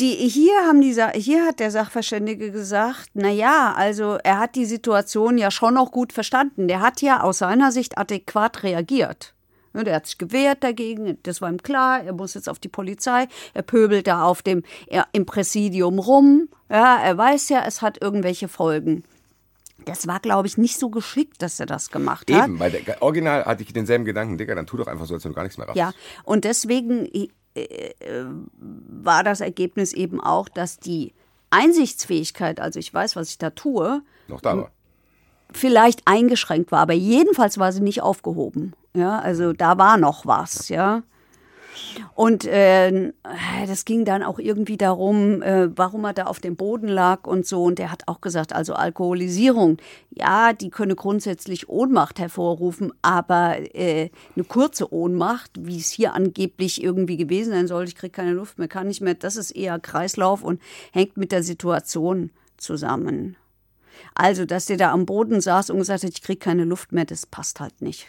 [0.00, 4.64] die, hier, haben die, hier hat der Sachverständige gesagt, na ja, also er hat die
[4.64, 6.66] Situation ja schon noch gut verstanden.
[6.66, 9.33] Der hat ja aus seiner Sicht adäquat reagiert.
[9.74, 13.26] Der hat sich gewehrt dagegen, das war ihm klar, er muss jetzt auf die Polizei,
[13.54, 18.00] er pöbelt da auf dem, er, im Präsidium rum, ja, er weiß ja, es hat
[18.00, 19.02] irgendwelche Folgen.
[19.84, 22.44] Das war, glaube ich, nicht so geschickt, dass er das gemacht hat.
[22.44, 25.24] Eben, weil der, original hatte ich denselben Gedanken, Digga, dann tu doch einfach so, als
[25.24, 25.76] wenn du gar nichts mehr raffst.
[25.76, 28.24] Ja, und deswegen äh, äh,
[28.56, 31.12] war das Ergebnis eben auch, dass die
[31.50, 34.70] Einsichtsfähigkeit, also ich weiß, was ich da tue, Noch da war.
[35.52, 38.74] Vielleicht eingeschränkt war, aber jedenfalls war sie nicht aufgehoben.
[38.94, 41.02] Ja, also da war noch was, ja.
[42.14, 43.12] Und äh,
[43.66, 47.46] das ging dann auch irgendwie darum, äh, warum er da auf dem Boden lag und
[47.46, 47.64] so.
[47.64, 49.78] Und er hat auch gesagt, also Alkoholisierung,
[50.10, 56.82] ja, die könne grundsätzlich Ohnmacht hervorrufen, aber äh, eine kurze Ohnmacht, wie es hier angeblich
[56.82, 59.78] irgendwie gewesen sein soll, ich kriege keine Luft mehr, kann nicht mehr, das ist eher
[59.78, 60.60] Kreislauf und
[60.92, 63.36] hängt mit der Situation zusammen.
[64.14, 67.04] Also, dass der da am Boden saß und gesagt hat, ich kriege keine Luft mehr,
[67.04, 68.06] das passt halt nicht.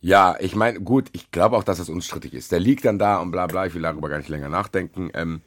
[0.00, 2.52] Ja, ich meine, gut, ich glaube auch, dass das unstrittig ist.
[2.52, 5.10] Der liegt dann da und bla bla, ich will darüber gar nicht länger nachdenken.
[5.12, 5.42] Ähm,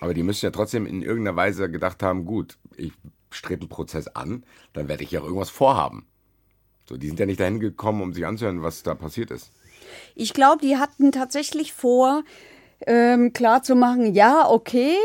[0.00, 2.92] aber die müssen ja trotzdem in irgendeiner Weise gedacht haben, gut, ich
[3.30, 6.06] strebe einen Prozess an, dann werde ich ja irgendwas vorhaben.
[6.86, 9.50] So, die sind ja nicht dahin gekommen, um sich anzuhören, was da passiert ist.
[10.14, 12.22] Ich glaube, die hatten tatsächlich vor,
[12.86, 14.96] ähm, klarzumachen, ja, okay.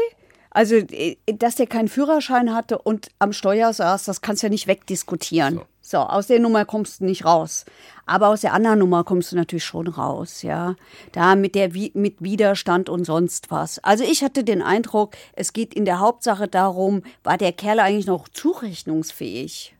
[0.51, 4.51] Also, äh, dass der keinen Führerschein hatte und am Steuer saß, das kannst du ja
[4.51, 5.55] nicht wegdiskutieren.
[5.55, 5.65] So.
[5.81, 5.97] So.
[5.97, 7.65] aus der Nummer kommst du nicht raus.
[8.05, 10.75] Aber aus der anderen Nummer kommst du natürlich schon raus, ja.
[11.12, 13.79] Da mit der mit Widerstand und sonst was.
[13.83, 18.07] Also ich hatte den Eindruck, es geht in der Hauptsache darum, war der Kerl eigentlich
[18.07, 19.75] noch zurechnungsfähig?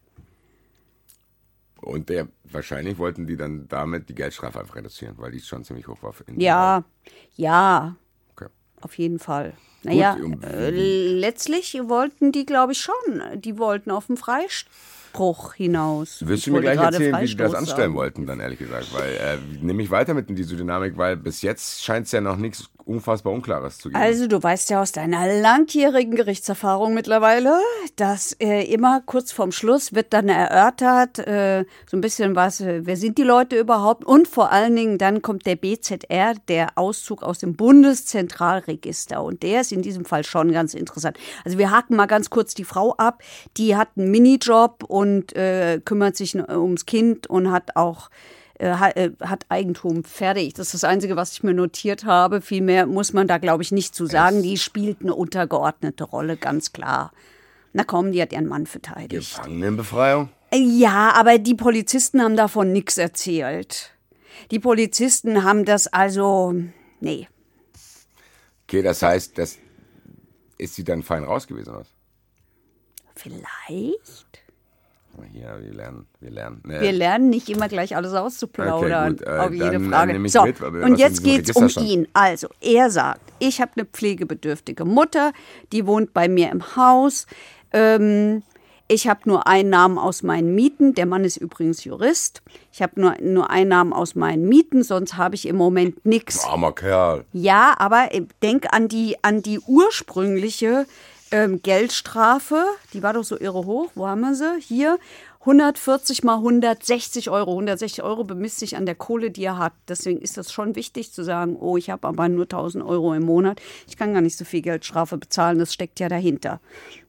[1.82, 5.88] Und der, wahrscheinlich wollten die dann damit die Geldstrafe einfach reduzieren, weil die schon ziemlich
[5.88, 6.14] hoch war.
[6.36, 6.84] Ja,
[7.36, 7.96] ja.
[8.82, 9.54] Auf jeden Fall.
[9.84, 12.96] Naja, um- äh, letztlich wollten die, glaube ich, schon.
[13.36, 16.26] Die wollten auf den Freispruch hinaus.
[16.28, 17.94] Wirst Ich du mir gleich erzählen, wie die das anstellen sagen.
[17.96, 18.94] wollten, dann ehrlich gesagt.
[18.94, 22.20] Weil, äh, nehme ich weiter mit in diese Dynamik, weil bis jetzt scheint es ja
[22.22, 24.02] noch nichts unfassbar Unklares zu geben.
[24.02, 27.60] Also du weißt ja aus deiner langjährigen Gerichtserfahrung mittlerweile,
[27.96, 32.82] dass äh, immer kurz vorm Schluss wird dann erörtert, äh, so ein bisschen was, äh,
[32.86, 37.22] wer sind die Leute überhaupt und vor allen Dingen dann kommt der BZR, der Auszug
[37.22, 41.18] aus dem Bundeszentralregister und der ist in diesem Fall schon ganz interessant.
[41.46, 43.22] Also wir haken mal ganz kurz die Frau ab,
[43.58, 48.10] die hat einen Minijob und äh, kümmert sich ums Kind und hat auch
[48.62, 50.54] hat Eigentum fertig.
[50.54, 52.42] Das ist das Einzige, was ich mir notiert habe.
[52.42, 54.44] Viel mehr muss man da, glaube ich, nicht zu sagen.
[54.44, 57.12] Die spielt eine untergeordnete Rolle, ganz klar.
[57.72, 59.36] Na komm, die hat ihren Mann verteidigt.
[59.36, 60.30] Gefangenenbefreiung?
[60.54, 63.92] Ja, aber die Polizisten haben davon nichts erzählt.
[64.52, 66.56] Die Polizisten haben das also.
[67.00, 67.28] Nee.
[68.64, 69.58] Okay, das heißt, das
[70.58, 71.88] ist sie dann fein raus gewesen, was?
[73.16, 74.44] Vielleicht?
[75.32, 76.62] Hier, wir lernen, wir lernen.
[76.66, 76.82] Nee.
[76.82, 80.30] Wir lernen nicht immer gleich alles auszuplaudern Okay, äh, auf jede Frage.
[80.30, 81.88] so, mit, und jetzt geht's Register um stand.
[81.88, 82.08] ihn.
[82.14, 85.34] Also, er sagt, ich habe eine pflegebedürftige Mutter,
[85.72, 87.26] die wohnt bei mir im Haus.
[87.72, 88.44] Ähm,
[88.92, 90.96] ich habe nur Einnahmen aus meinen Mieten.
[90.96, 92.42] Der Mann ist übrigens Jurist.
[92.74, 96.44] Ich habe nur, nur Einnahmen aus meinen Mieten, sonst habe ich im Moment nichts.
[96.44, 97.24] Armer Kerl.
[97.32, 100.88] Ja, aber äh, denk an die, an die ursprüngliche
[101.32, 102.66] ähm, Geldstrafe.
[102.94, 103.92] Die war doch so irre hoch.
[103.96, 104.60] Wo haben wir sie?
[104.62, 105.00] Hier.
[105.42, 107.52] 140 mal 160 Euro.
[107.52, 109.74] 160 Euro bemisst sich an der Kohle, die er hat.
[109.88, 113.24] Deswegen ist das schon wichtig zu sagen, oh, ich habe aber nur 1000 Euro im
[113.24, 113.62] Monat.
[113.88, 115.58] Ich kann gar nicht so viel Geldstrafe bezahlen.
[115.58, 116.60] Das steckt ja dahinter.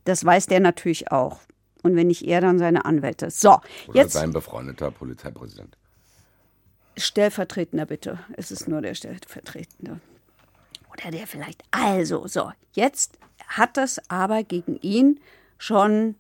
[0.04, 1.40] Das weiß der natürlich auch.
[1.82, 3.30] Und wenn nicht er, dann seine Anwälte.
[3.30, 5.76] So, Oder jetzt sein befreundeter Polizeipräsident.
[6.96, 8.18] Stellvertretender bitte.
[8.36, 10.00] Es ist nur der Stellvertretende.
[11.00, 11.62] Oder der vielleicht.
[11.70, 12.52] Also, so.
[12.72, 15.20] Jetzt hat es aber gegen ihn
[15.58, 16.16] schon,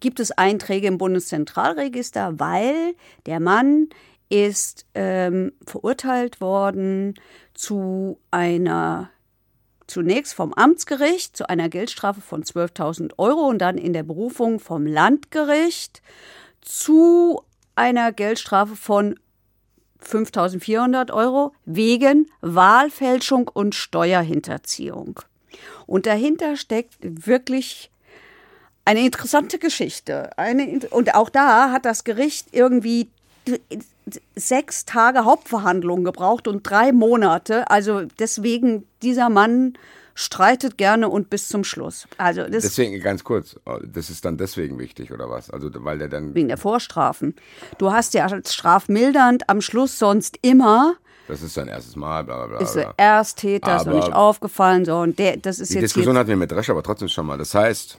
[0.00, 2.94] gibt es Einträge im Bundeszentralregister, weil
[3.26, 3.88] der Mann
[4.28, 7.14] ist ähm, verurteilt worden
[7.54, 9.10] zu einer
[9.86, 14.86] zunächst vom Amtsgericht zu einer Geldstrafe von 12.000 Euro und dann in der Berufung vom
[14.86, 16.02] Landgericht
[16.62, 17.42] zu
[17.76, 19.18] einer Geldstrafe von
[20.04, 25.20] 5.400 Euro wegen Wahlfälschung und Steuerhinterziehung.
[25.86, 27.90] Und dahinter steckt wirklich
[28.84, 30.36] eine interessante Geschichte.
[30.36, 33.08] Eine, und auch da hat das Gericht irgendwie
[34.34, 37.70] sechs Tage Hauptverhandlungen gebraucht und drei Monate.
[37.70, 39.74] Also deswegen, dieser Mann
[40.14, 42.06] streitet gerne und bis zum Schluss.
[42.18, 45.50] Also das Deswegen, ganz kurz, das ist dann deswegen wichtig, oder was?
[45.50, 47.34] Also, weil der dann, wegen der Vorstrafen.
[47.78, 50.94] Du hast ja als strafmildernd am Schluss sonst immer
[51.26, 52.58] das ist sein erstes Mal, bla bla bla.
[52.58, 52.92] ist der.
[52.98, 56.36] Ersttäter, ist noch nicht aufgefallen, so und der, das ist Die jetzt Diskussion hatten wir
[56.36, 57.38] mit Drescher, aber trotzdem schon mal.
[57.38, 57.98] Das heißt,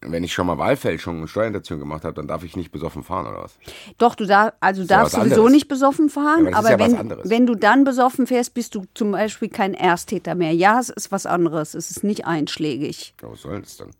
[0.00, 3.26] wenn ich schon mal Wahlfälschung und Steuerhinterziehung gemacht habe, dann darf ich nicht besoffen fahren,
[3.26, 3.58] oder was?
[3.98, 5.52] doch du da, also ja darfst sowieso anderes.
[5.52, 9.12] nicht besoffen fahren, Ja, aber aber wenn, wenn du dann besoffen fährst, bist du zum
[9.12, 10.52] Beispiel kein Ersttäter mehr.
[10.52, 13.14] Ja, es ist was anderes, es ist nicht einschlägig.
[13.22, 13.90] Ja, was soll denn das dann?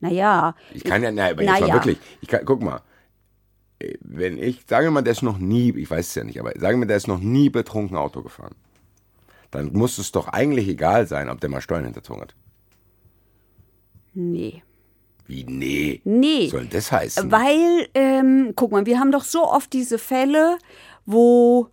[0.00, 1.74] Naja, Ich kann ja, na, aber jetzt mal Naja.
[1.74, 2.80] wirklich, ich kann, guck mal,
[4.00, 6.52] wenn ich, sagen wir mal, der ist noch nie, ich weiß es ja nicht, aber
[6.58, 8.54] sagen wir, der ist noch nie betrunken Auto gefahren.
[9.50, 12.34] Dann muss es doch eigentlich egal sein, ob der mal Steuern hinterzogen hat.
[14.14, 14.62] nee.
[15.26, 16.00] Wie, nee.
[16.04, 16.44] Nee.
[16.44, 17.30] Was soll denn das heißen?
[17.30, 20.58] Weil, ähm, guck mal, wir haben doch so oft diese Fälle,
[21.04, 21.68] wo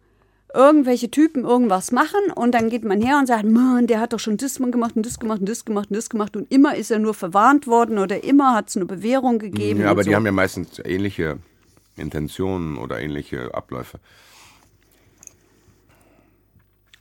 [0.53, 4.19] irgendwelche Typen irgendwas machen und dann geht man her und sagt, Mann, der hat doch
[4.19, 6.75] schon das mal gemacht und das gemacht und das gemacht und das gemacht und immer
[6.75, 9.81] ist er nur verwarnt worden oder immer hat es eine Bewährung gegeben.
[9.81, 10.15] ja, aber und die so.
[10.15, 11.39] haben ja meistens ähnliche
[11.95, 13.99] Intentionen oder ähnliche Abläufe.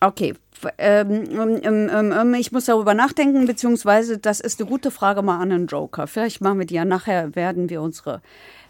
[0.00, 0.34] Okay.
[0.62, 5.22] F- Ähm, ähm, ähm, ähm, ich muss darüber nachdenken, beziehungsweise das ist eine gute Frage
[5.22, 6.06] mal an einen Joker.
[6.06, 8.22] Vielleicht machen wir die ja nachher, werden wir unsere,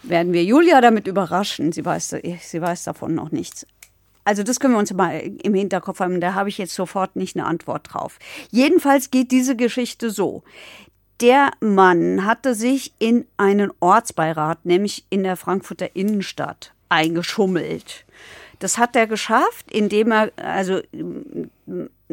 [0.02, 1.72] werden wir Julia damit überraschen.
[1.72, 3.66] Sie weiß, sie weiß davon noch nichts.
[4.24, 6.20] Also das können wir uns mal im Hinterkopf haben.
[6.20, 8.18] Da habe ich jetzt sofort nicht eine Antwort drauf.
[8.50, 10.44] Jedenfalls geht diese Geschichte so.
[11.20, 18.04] Der Mann hatte sich in einen Ortsbeirat, nämlich in der Frankfurter Innenstadt, eingeschummelt.
[18.58, 20.80] Das hat er geschafft, indem er, also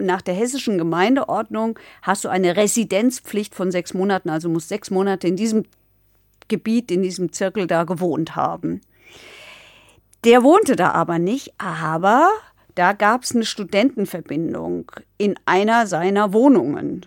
[0.05, 5.27] nach der hessischen Gemeindeordnung hast du eine Residenzpflicht von sechs Monaten, also musst sechs Monate
[5.27, 5.65] in diesem
[6.47, 8.81] Gebiet, in diesem Zirkel da gewohnt haben.
[10.25, 12.29] Der wohnte da aber nicht, aber
[12.75, 17.05] da gab es eine Studentenverbindung in einer seiner Wohnungen.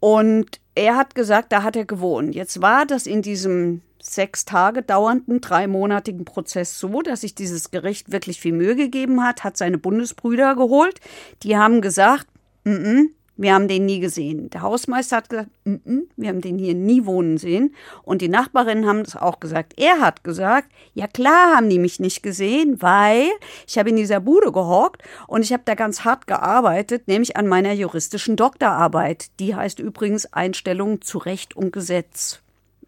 [0.00, 2.34] Und er hat gesagt, da hat er gewohnt.
[2.34, 3.80] Jetzt war das in diesem
[4.14, 9.44] sechs Tage dauernden, dreimonatigen Prozess so, dass sich dieses Gericht wirklich viel Mühe gegeben hat,
[9.44, 11.00] hat seine Bundesbrüder geholt.
[11.42, 12.26] Die haben gesagt,
[12.64, 14.48] "Mm, mm, wir haben den nie gesehen.
[14.50, 17.74] Der Hausmeister hat gesagt, mm -mm, wir haben den hier nie wohnen sehen.
[18.02, 19.74] Und die Nachbarinnen haben das auch gesagt.
[19.76, 23.28] Er hat gesagt, ja klar haben die mich nicht gesehen, weil
[23.66, 27.46] ich habe in dieser Bude gehockt und ich habe da ganz hart gearbeitet, nämlich an
[27.46, 29.26] meiner juristischen Doktorarbeit.
[29.38, 32.40] Die heißt übrigens Einstellung zu Recht und Gesetz.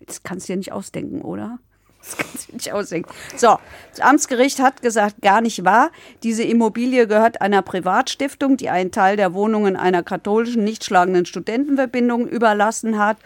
[0.09, 1.59] Das kannst du dir nicht ausdenken, oder?
[2.01, 3.11] Das kannst du nicht ausdenken.
[3.37, 3.59] So,
[3.91, 5.91] das Amtsgericht hat gesagt, gar nicht wahr.
[6.23, 12.27] Diese Immobilie gehört einer Privatstiftung, die einen Teil der Wohnungen einer katholischen, nicht schlagenden Studentenverbindung
[12.27, 13.19] überlassen hat.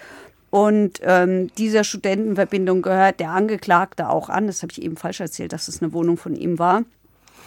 [0.50, 4.46] Und ähm, dieser Studentenverbindung gehört der Angeklagte auch an.
[4.46, 6.82] Das habe ich eben falsch erzählt, dass es eine Wohnung von ihm war.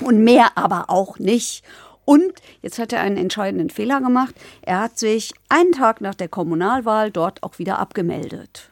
[0.03, 1.63] Und mehr aber auch nicht.
[2.03, 4.35] Und jetzt hat er einen entscheidenden Fehler gemacht.
[4.61, 8.69] Er hat sich einen Tag nach der Kommunalwahl dort auch wieder abgemeldet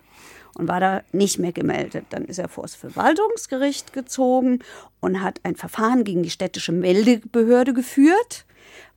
[0.57, 2.05] und war da nicht mehr gemeldet.
[2.09, 4.59] Dann ist er vor das Verwaltungsgericht gezogen
[4.99, 8.45] und hat ein Verfahren gegen die städtische Meldebehörde geführt,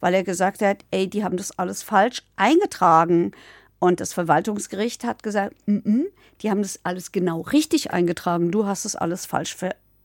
[0.00, 3.32] weil er gesagt hat, ey, die haben das alles falsch eingetragen.
[3.78, 6.04] Und das Verwaltungsgericht hat gesagt, mm -mm,
[6.42, 9.56] die haben das alles genau richtig eingetragen, du hast es alles falsch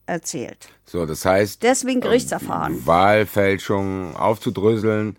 [0.06, 0.68] erzählt.
[0.84, 1.62] So, das heißt.
[1.62, 2.86] Deswegen Gerichtsverfahren.
[2.86, 5.16] Wahlfälschung aufzudröseln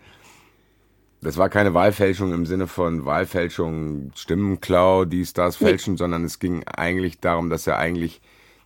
[1.24, 5.98] das war keine Wahlfälschung im Sinne von Wahlfälschung, Stimmenklau, dies, das, fälschen, nee.
[5.98, 8.20] sondern es ging eigentlich darum, dass er eigentlich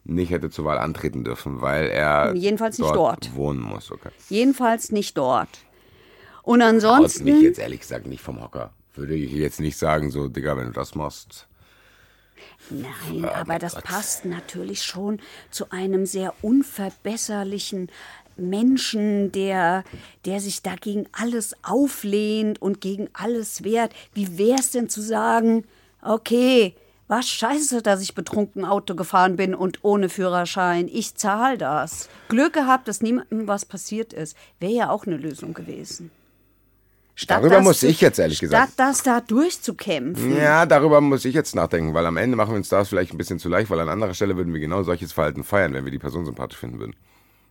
[0.05, 3.37] nicht hätte zur Wahl antreten dürfen, weil er jedenfalls nicht dort, dort.
[3.37, 3.93] wohnen muss.
[3.93, 4.11] Okay.
[4.29, 5.49] Jedenfalls nicht dort.
[6.43, 7.27] Und ansonsten.
[7.27, 8.73] Haut mich jetzt ehrlich gesagt nicht vom Hocker.
[8.95, 11.47] Würde ich jetzt nicht sagen, so, Digga, wenn du das machst.
[12.71, 17.89] Nein, aber das passt natürlich schon zu einem sehr unverbesserlichen
[18.39, 19.85] Menschen, der,
[20.25, 23.93] der sich dagegen alles auflehnt und gegen alles wehrt.
[24.15, 25.65] Wie wäre es denn zu sagen,
[26.03, 26.75] okay,
[27.09, 30.89] war scheiße, dass ich betrunken Auto gefahren bin und ohne Führerschein.
[30.93, 32.09] Ich zahle das.
[32.29, 34.37] Glück gehabt, dass niemandem was passiert ist.
[34.61, 36.11] Wäre ja auch eine Lösung gewesen.
[37.15, 38.75] Statt darüber muss ich jetzt ehrlich gesagt.
[38.75, 40.37] Statt das da durchzukämpfen.
[40.37, 43.19] Ja, darüber muss ich jetzt nachdenken, weil am Ende machen wir uns das vielleicht ein
[43.19, 45.91] bisschen zu leicht, weil an anderer Stelle würden wir genau solches Verhalten feiern, wenn wir
[45.91, 46.95] die Person sympathisch finden würden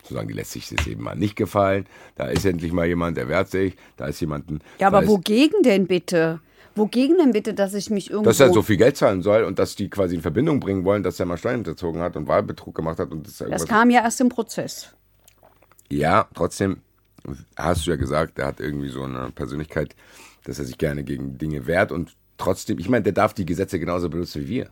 [0.08, 1.86] zu sagen, die lässt sich das eben mal nicht gefallen.
[2.16, 3.76] Da ist endlich mal jemand, der wehrt sich.
[3.98, 4.46] Da ist jemand.
[4.80, 6.40] Ja, aber wogegen denn bitte?
[6.76, 8.30] Wogegen denn bitte, dass ich mich irgendwo...
[8.30, 11.02] Dass er so viel Geld zahlen soll und dass die quasi in Verbindung bringen wollen,
[11.04, 13.12] dass er mal Steuern hinterzogen hat und Wahlbetrug gemacht hat.
[13.12, 14.94] Und das, das kam ja erst im Prozess.
[15.90, 16.82] Ja, trotzdem
[17.56, 19.96] hast du ja gesagt, er hat irgendwie so eine Persönlichkeit,
[20.44, 23.80] dass er sich gerne gegen Dinge wehrt und trotzdem, ich meine, der darf die Gesetze
[23.80, 24.70] genauso benutzen wie wir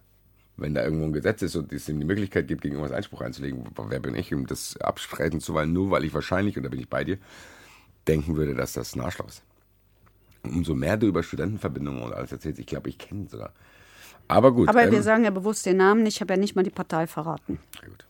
[0.57, 3.21] wenn da irgendwo ein Gesetz ist und es ihm die Möglichkeit gibt, gegen irgendwas Einspruch
[3.21, 6.69] einzulegen, wer bin ich, um das abstreiten zu wollen, nur weil ich wahrscheinlich, und da
[6.69, 7.17] bin ich bei dir,
[8.07, 9.43] denken würde, dass das ein Arschloch ist.
[10.43, 13.51] Umso mehr du über Studentenverbindungen und alles erzählst, ich glaube, ich kenne ihn sogar.
[14.27, 14.69] Aber gut.
[14.69, 17.07] Aber ähm, wir sagen ja bewusst den Namen ich habe ja nicht mal die Partei
[17.07, 17.59] verraten.
[17.83, 18.05] Gut.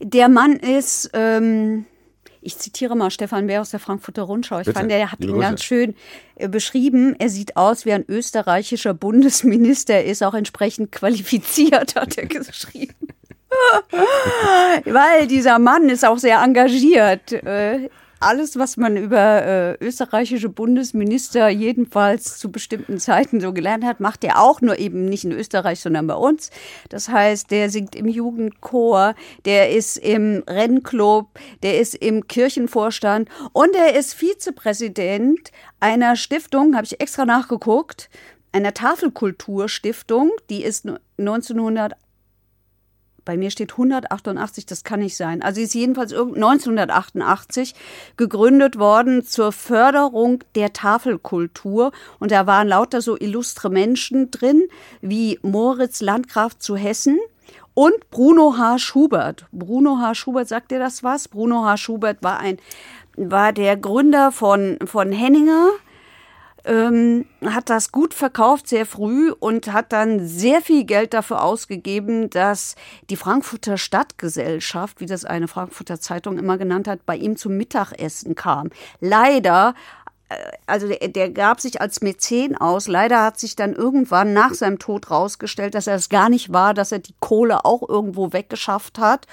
[0.00, 1.86] Der Mann ist ähm,
[2.42, 4.58] ich zitiere mal Stefan Bär aus der Frankfurter Rundschau.
[4.58, 4.78] Ich Bitte.
[4.78, 5.94] fand, er hat ihn ganz schön
[6.34, 7.16] äh, beschrieben.
[7.18, 12.94] Er sieht aus wie ein österreichischer Bundesminister, er ist auch entsprechend qualifiziert, hat er geschrieben.
[14.84, 17.32] Weil dieser Mann ist auch sehr engagiert.
[18.22, 24.22] Alles, was man über äh, österreichische Bundesminister jedenfalls zu bestimmten Zeiten so gelernt hat, macht
[24.22, 26.50] er auch nur eben nicht in Österreich, sondern bei uns.
[26.88, 31.30] Das heißt, der singt im Jugendchor, der ist im Rennclub,
[31.64, 38.08] der ist im Kirchenvorstand und er ist Vizepräsident einer Stiftung, habe ich extra nachgeguckt,
[38.52, 40.86] einer Tafelkulturstiftung, die ist
[41.18, 41.94] 1900
[43.24, 45.42] bei mir steht 188, das kann nicht sein.
[45.42, 47.74] Also sie ist jedenfalls 1988
[48.16, 51.92] gegründet worden zur Förderung der Tafelkultur.
[52.18, 54.64] Und da waren lauter so illustre Menschen drin,
[55.00, 57.18] wie Moritz Landgraf zu Hessen
[57.74, 58.78] und Bruno H.
[58.78, 59.46] Schubert.
[59.52, 60.14] Bruno H.
[60.14, 61.28] Schubert, sagt dir das was?
[61.28, 61.78] Bruno H.
[61.78, 62.58] Schubert war ein,
[63.16, 65.70] war der Gründer von, von Henninger
[66.64, 72.30] ähm, hat das gut verkauft sehr früh und hat dann sehr viel Geld dafür ausgegeben,
[72.30, 72.76] dass
[73.10, 78.34] die Frankfurter Stadtgesellschaft, wie das eine Frankfurter Zeitung immer genannt hat, bei ihm zum Mittagessen
[78.34, 78.70] kam.
[79.00, 79.74] Leider
[80.28, 80.34] äh,
[80.66, 82.86] also der, der, gab sich als Mäzen aus.
[82.86, 86.74] Leider hat sich dann irgendwann nach seinem Tod rausgestellt, dass er es gar nicht war,
[86.74, 89.26] dass er die Kohle auch irgendwo weggeschafft hat.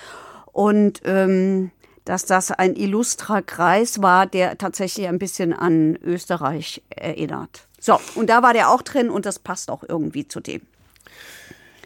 [0.51, 1.71] Und ähm,
[2.09, 7.67] dass das ein illustrer Kreis war, der tatsächlich ein bisschen an Österreich erinnert.
[7.79, 10.61] So, und da war der auch drin und das passt auch irgendwie zu dem.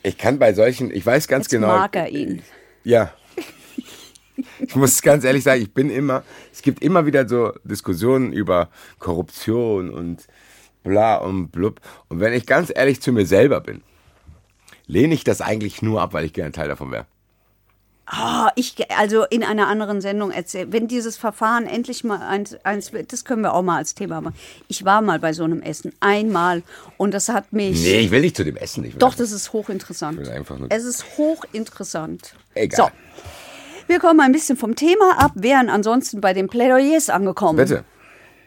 [0.02, 1.68] Ich kann bei solchen, ich weiß ganz Jetzt genau.
[1.68, 2.42] mag er ihn.
[2.86, 3.12] Ja.
[4.60, 8.70] Ich muss ganz ehrlich sagen, ich bin immer, es gibt immer wieder so Diskussionen über
[8.98, 10.26] Korruption und
[10.82, 11.82] bla und blub.
[12.08, 13.84] Und wenn ich ganz ehrlich zu mir selber bin,
[14.88, 17.06] lehne ich das eigentlich nur ab, weil ich gerne Teil davon wäre.
[18.06, 22.92] Ah, ich, also in einer anderen Sendung erzählen, wenn dieses Verfahren endlich mal eins, eins
[22.92, 24.36] wird, das können wir auch mal als Thema machen.
[24.68, 26.64] Ich war mal bei so einem Essen, einmal,
[26.98, 27.82] und das hat mich.
[27.82, 28.84] Nee, ich will nicht zu dem Essen.
[28.84, 30.18] Ich Doch, das ist hochinteressant.
[30.20, 32.36] will einfach nur- es ist hochinteressant.
[32.56, 32.92] Egal.
[32.92, 32.92] So.
[33.88, 37.58] Wir kommen ein bisschen vom Thema ab, wären ansonsten bei den Plädoyers angekommen.
[37.58, 37.86] Bitte.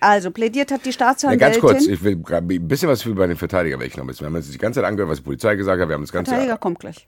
[0.00, 1.40] Also plädiert hat die Ja, Staatsanwältin.
[1.40, 4.20] ganz kurz, ich will ein bisschen was für bei den Verteidiger will ich noch wissen.
[4.20, 5.88] Wir haben uns die ganze Zeit angehört, was die Polizei gesagt hat.
[5.88, 7.06] Wir haben das ganze Verteidiger kommt gleich.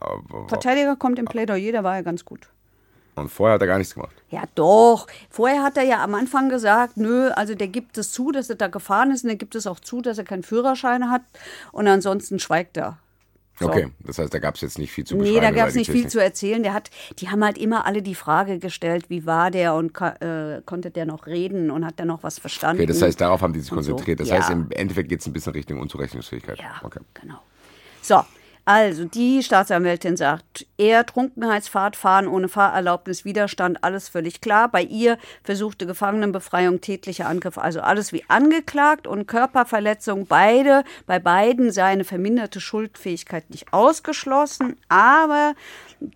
[0.00, 2.48] Aber- Verteidiger kommt im Plädoyer, der war ja ganz gut.
[3.16, 4.14] Und vorher hat er gar nichts gemacht.
[4.30, 5.06] Ja, doch.
[5.28, 8.56] Vorher hat er ja am Anfang gesagt, nö, also der gibt es zu, dass er
[8.56, 11.22] da gefahren ist und der gibt es auch zu, dass er keinen Führerschein hat
[11.72, 12.98] und ansonsten schweigt er.
[13.58, 13.66] So.
[13.68, 15.34] Okay, das heißt, da gab es jetzt nicht viel zu beschreiben.
[15.34, 16.62] Nee, da gab es nicht viel zu erzählen.
[16.62, 16.88] Der hat,
[17.18, 21.04] die haben halt immer alle die Frage gestellt, wie war der und äh, konnte der
[21.04, 22.80] noch reden und hat der noch was verstanden?
[22.80, 24.18] Okay, das heißt, darauf haben die sich Und konzentriert.
[24.20, 24.36] Das Ja.
[24.38, 26.58] heißt, im Endeffekt geht es ein bisschen Richtung Unzurechnungsfähigkeit.
[26.58, 27.00] Ja, Okay.
[27.12, 27.40] genau.
[28.00, 28.22] So,
[28.64, 34.70] also die Staatsanwältin sagt, er Trunkenheitsfahrt, Fahren ohne Fahrerlaubnis, Widerstand, alles völlig klar.
[34.70, 40.26] Bei ihr versuchte Gefangenenbefreiung, tätlicher Angriff, also alles wie angeklagt und Körperverletzung.
[40.26, 45.54] Beide, bei beiden sei eine verminderte Schuldfähigkeit nicht ausgeschlossen, aber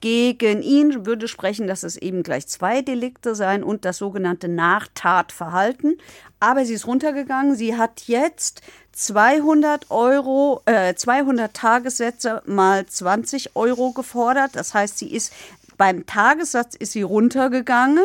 [0.00, 5.98] gegen ihn würde sprechen, dass es eben gleich zwei Delikte seien und das sogenannte Nachtatverhalten.
[6.40, 7.54] Aber sie ist runtergegangen.
[7.56, 8.60] Sie hat jetzt
[8.92, 14.50] 200 Euro, äh, 200 Tagessätze mal 20 Euro gefordert.
[14.54, 15.32] Das heißt, sie ist
[15.76, 18.04] beim Tagessatz ist sie runtergegangen.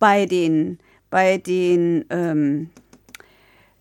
[0.00, 0.78] Bei den,
[1.10, 2.70] bei den, ähm,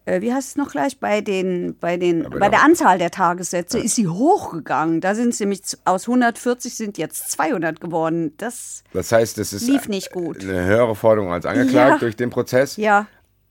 [0.06, 1.00] äh, wie heißt es noch gleich?
[1.00, 5.02] Bei den, bei den, bei bei der Anzahl der Tagessätze ist sie hochgegangen.
[5.02, 8.34] Da sind sie nämlich aus 140 sind jetzt 200 geworden.
[8.38, 10.44] Das, Das heißt, es ist Lief nicht gut.
[10.44, 11.98] eine höhere Forderung als angeklagt Ja.
[11.98, 12.78] durch den Prozess.
[12.78, 13.08] ja,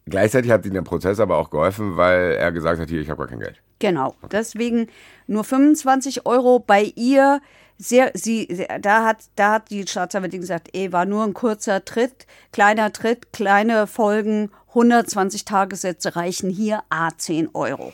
[0.06, 3.18] Gleichzeitig hat ihm der Prozess aber auch geholfen, weil er gesagt hat, hier, ich habe
[3.18, 3.62] gar kein Geld.
[3.78, 4.88] Genau, deswegen
[5.26, 7.40] nur 25 Euro bei ihr.
[7.78, 11.84] Sehr, sie, sehr- da, hat, da hat die Staatsanwältin gesagt, ey, war nur ein kurzer
[11.84, 17.92] Tritt, kleiner Tritt, kleine Folgen, 120 Tagessätze reichen hier, A 10 Euro.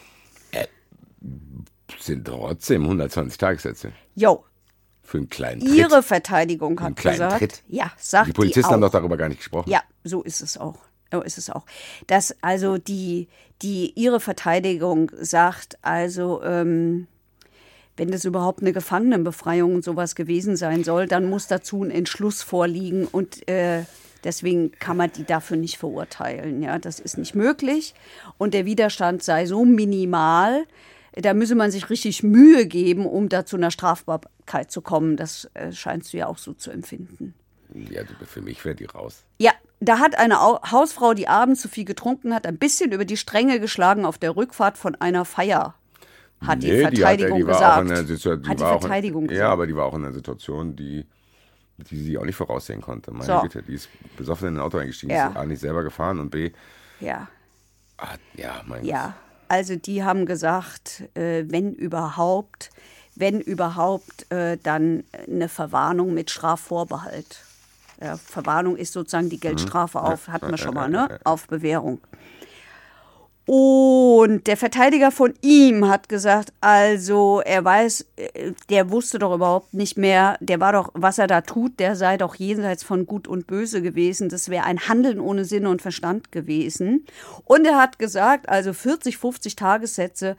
[1.99, 4.45] Sind trotzdem 120 Tagessätze Jo,
[5.03, 5.75] für einen kleinen Tritt.
[5.75, 7.63] ihre Verteidigung Einen hat kleinen gesagt, Tritt.
[7.69, 8.89] ja, sagt die Polizisten haben auch.
[8.89, 9.71] doch darüber gar nicht gesprochen.
[9.71, 10.79] Ja, so ist es auch.
[11.13, 11.65] So ist es auch.
[12.07, 13.29] Dass also die,
[13.63, 17.07] die ihre Verteidigung sagt, also ähm,
[17.97, 22.43] wenn das überhaupt eine Gefangenenbefreiung und sowas gewesen sein soll, dann muss dazu ein Entschluss
[22.43, 23.85] vorliegen und äh,
[24.23, 26.63] deswegen kann man die dafür nicht verurteilen.
[26.63, 27.95] Ja, das ist nicht möglich
[28.37, 30.65] und der Widerstand sei so minimal,
[31.13, 35.17] da müsse man sich richtig Mühe geben, um da zu einer Strafbarkeit zu kommen.
[35.17, 37.35] Das äh, scheinst du ja auch so zu empfinden.
[37.75, 39.25] Ja, du- für mich wäre die raus.
[39.39, 43.05] Ja, da hat eine Au Hausfrau, die abends zu viel getrunken hat, ein bisschen über
[43.05, 45.75] die Stränge geschlagen auf der Rückfahrt von einer Feier.
[46.47, 47.89] Hat die Nee, Verteidigung die hat, die gesagt.
[47.89, 49.41] War Situation, die hat Verteidigung in, gesagt.
[49.45, 51.05] Ja, aber die war auch in einer Situation, die,
[51.79, 53.11] die sie auch nicht voraussehen konnte.
[53.11, 53.41] Meine So.
[53.41, 55.29] Güte, die ist besoffen in ein Auto eingestiegen, Ja.
[55.31, 56.53] ist A nicht selber gefahren und B,
[57.01, 57.29] ja,
[57.99, 59.15] ah, ja, mein ja.
[59.49, 62.71] Also die haben gesagt, äh, wenn überhaupt,
[63.17, 67.41] wenn überhaupt, äh, dann eine Verwarnung mit Strafvorbehalt.
[68.01, 71.19] Ja, Verwarnung ist sozusagen die Geldstrafe auf, hatten wir schon mal, ne?
[71.25, 72.01] Auf Bewährung.
[73.51, 79.73] Und der Verteidiger von ihm hat gesagt, also er weiß, äh, der wusste doch überhaupt
[79.73, 83.27] nicht mehr, der war doch, was er da tut, der sei doch jenseits von Gut
[83.27, 84.29] und Böse gewesen.
[84.29, 87.07] Das wäre ein Handeln ohne Sinn und Verstand gewesen.
[87.47, 90.37] Und er hat gesagt, also 40, 50 Tagessätze,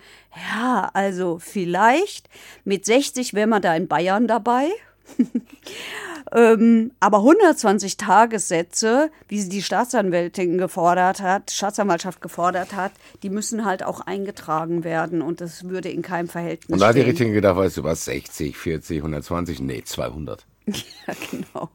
[0.54, 2.30] ja, also vielleicht
[2.64, 4.70] mit 60 wäre man da in Bayern dabei.
[6.32, 12.92] Ähm, aber 120 Tagessätze, wie sie die Staatsanwältin gefordert hat, Staatsanwaltschaft gefordert hat,
[13.24, 16.96] die müssen halt auch eingetragen werden und das würde in keinem Verhältnis Und da hat
[16.96, 17.02] die.
[17.02, 19.60] Richtige gedacht, weißt du was, 60, 40, 120?
[19.62, 20.46] Nee, 200.
[21.08, 21.70] Ja, genau.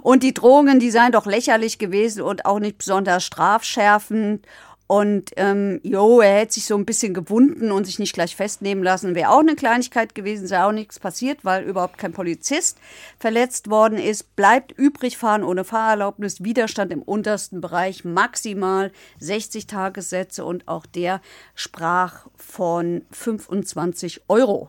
[0.00, 4.46] Und die Drohungen, die seien doch lächerlich gewesen und auch nicht besonders strafschärfend.
[4.92, 8.84] Und ähm, jo, er hätte sich so ein bisschen gewunden und sich nicht gleich festnehmen
[8.84, 9.14] lassen.
[9.14, 12.76] Wäre auch eine Kleinigkeit gewesen, sei auch nichts passiert, weil überhaupt kein Polizist
[13.18, 14.36] verletzt worden ist.
[14.36, 21.22] Bleibt übrig fahren ohne Fahrerlaubnis, Widerstand im untersten Bereich, maximal 60 Tagessätze und auch der
[21.54, 24.68] sprach von 25 Euro.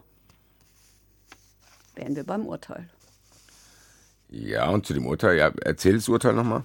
[1.95, 2.92] Wären wir beim Urteil.
[4.35, 6.63] Ja, und zu dem Urteil, ja, erzähl das Urteil nochmal.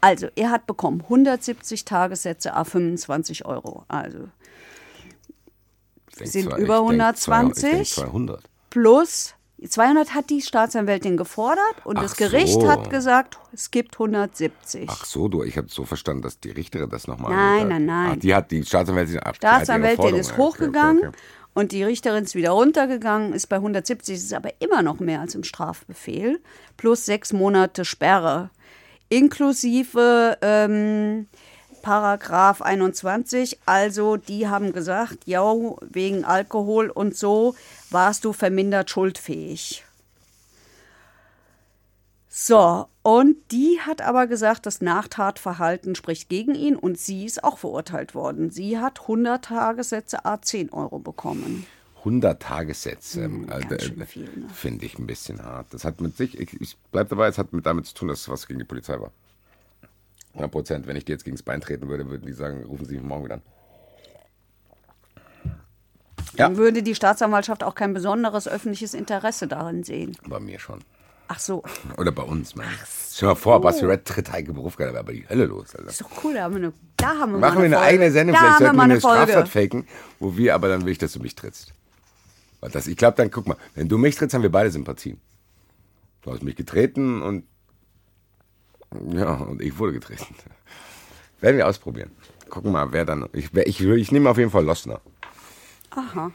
[0.00, 3.84] Also, er hat bekommen 170 Tagessätze a 25 Euro.
[3.88, 4.28] Also
[6.16, 7.64] Sind zwar- über ich denk 120?
[7.64, 8.42] Ich denk 200.
[8.70, 9.34] plus
[9.68, 12.70] 200 hat die Staatsanwältin gefordert und Ach das Gericht so.
[12.70, 14.88] hat gesagt, es gibt 170.
[14.88, 17.34] Ach so, du, ich habe so verstanden, dass die Richterin das nochmal.
[17.34, 18.12] Nein, nein, nein.
[18.14, 19.16] Ach, die hat die Staatsanwältin.
[19.16, 21.18] ihre Staatsanwältin ist ja, okay, okay, hochgegangen okay.
[21.52, 25.34] Und die Richterin ist wieder runtergegangen, ist bei 170, ist aber immer noch mehr als
[25.34, 26.40] im Strafbefehl,
[26.76, 28.50] plus sechs Monate Sperre,
[29.08, 31.26] inklusive ähm,
[31.82, 33.58] Paragraph 21.
[33.66, 35.42] Also die haben gesagt, ja,
[35.80, 37.54] wegen Alkohol und so
[37.90, 39.84] warst du vermindert schuldfähig.
[42.28, 47.56] So, und die hat aber gesagt, das Nachtatverhalten spricht gegen ihn und sie ist auch
[47.58, 48.50] verurteilt worden.
[48.50, 51.66] Sie hat 100 Tagessätze a 10 Euro bekommen.
[51.98, 54.48] 100 Tagessätze, Hm, äh, ganz schön äh, ne?
[54.52, 55.66] finde ich ein bisschen hart.
[55.70, 58.20] Das hat mit sich, ich, ich bleib dabei, es hat mit damit zu tun, dass
[58.20, 59.12] es was gegen die Polizei war.
[60.32, 60.86] 100 Prozent.
[60.86, 63.02] Wenn ich dir jetzt gegen das Bein treten würde, würden die sagen, rufen Sie mich
[63.02, 63.42] morgen wieder an.
[66.36, 66.46] Ja.
[66.48, 70.16] Dann würde die Staatsanwaltschaft auch kein besonderes öffentliches Interesse darin sehen.
[70.26, 70.80] Bei mir schon.
[71.32, 71.62] Ach so,
[71.96, 72.80] Oder bei uns, meine ich.
[73.12, 75.76] Stell dir mal vor, Red tritt Heike Berufsgeil, da wäre aber die Hölle los.
[75.76, 75.88] Alter.
[75.88, 77.88] ist doch cool, da haben wir eine, da haben wir Machen wir eine Folge.
[77.88, 79.32] eigene Sendung, da vielleicht haben wir sollten wir mal eine eine Folge.
[79.32, 79.86] Straftat faken,
[80.18, 81.72] wo wir aber dann will ich, dass du mich trittst.
[82.60, 85.20] Weil das, ich glaube, dann guck mal, wenn du mich trittst, haben wir beide Sympathien.
[86.22, 87.44] Du hast mich getreten und
[89.14, 90.34] ja, und ich wurde getreten.
[91.40, 92.10] Werden wir ausprobieren.
[92.48, 93.28] Gucken mal, wer dann.
[93.32, 95.00] Ich, wer- ich, ich nehme auf jeden Fall Lossner.
[95.90, 96.32] Aha.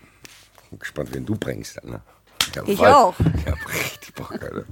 [0.69, 1.77] Bin gespannt, wen du bringst.
[1.77, 2.01] Dann, ne?
[2.65, 3.15] Ich voll- auch.
[3.37, 4.65] Ich hab richtig Bock, Alter.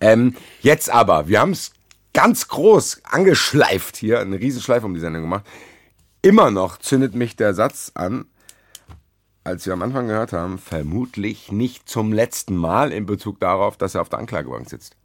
[0.00, 1.72] ähm, jetzt aber, wir haben es
[2.14, 5.44] ganz groß angeschleift hier, eine Riesenschleife um die Sendung gemacht.
[6.22, 8.26] Immer noch zündet mich der Satz an,
[9.44, 13.94] als wir am Anfang gehört haben, vermutlich nicht zum letzten Mal in Bezug darauf, dass
[13.94, 14.96] er auf der Anklagebank sitzt.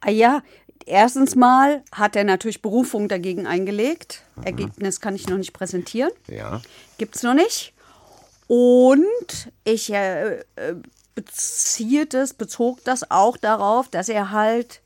[0.00, 0.42] Ah ja,
[0.84, 4.22] erstens mal hat er natürlich Berufung dagegen eingelegt.
[4.36, 4.42] Mhm.
[4.42, 6.10] Ergebnis kann ich noch nicht präsentieren.
[6.28, 6.60] Ja.
[6.98, 7.72] Gibt's noch nicht.
[8.48, 10.44] Und ich äh,
[11.16, 14.82] beziehe das, bezog das auch darauf, dass er halt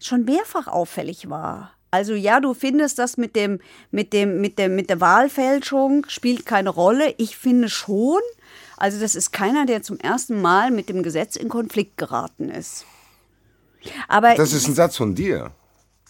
[0.00, 1.72] schon mehrfach auffällig war.
[1.90, 3.60] Also ja, du findest das mit dem,
[3.90, 7.14] mit dem, mit dem, mit der Wahlfälschung spielt keine Rolle.
[7.18, 8.20] Ich finde schon.
[8.78, 12.86] Also das ist keiner, der zum ersten Mal mit dem Gesetz in Konflikt geraten ist.
[14.08, 15.50] Aber Das ist ein Satz von dir.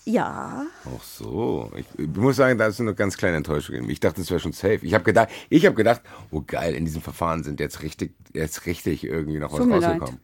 [0.04, 1.70] Ja, Ach so.
[1.76, 3.92] Ich, ich muss sagen, da ist eine ganz kleine Enttäuschung in mir.
[3.92, 4.80] Ich dachte, das wäre schon safe.
[4.82, 6.00] Ich habe gedacht, ich habe gedacht,
[6.30, 10.18] oh geil, in diesem Verfahren sind jetzt richtig, jetzt richtig irgendwie noch was Tut rausgekommen.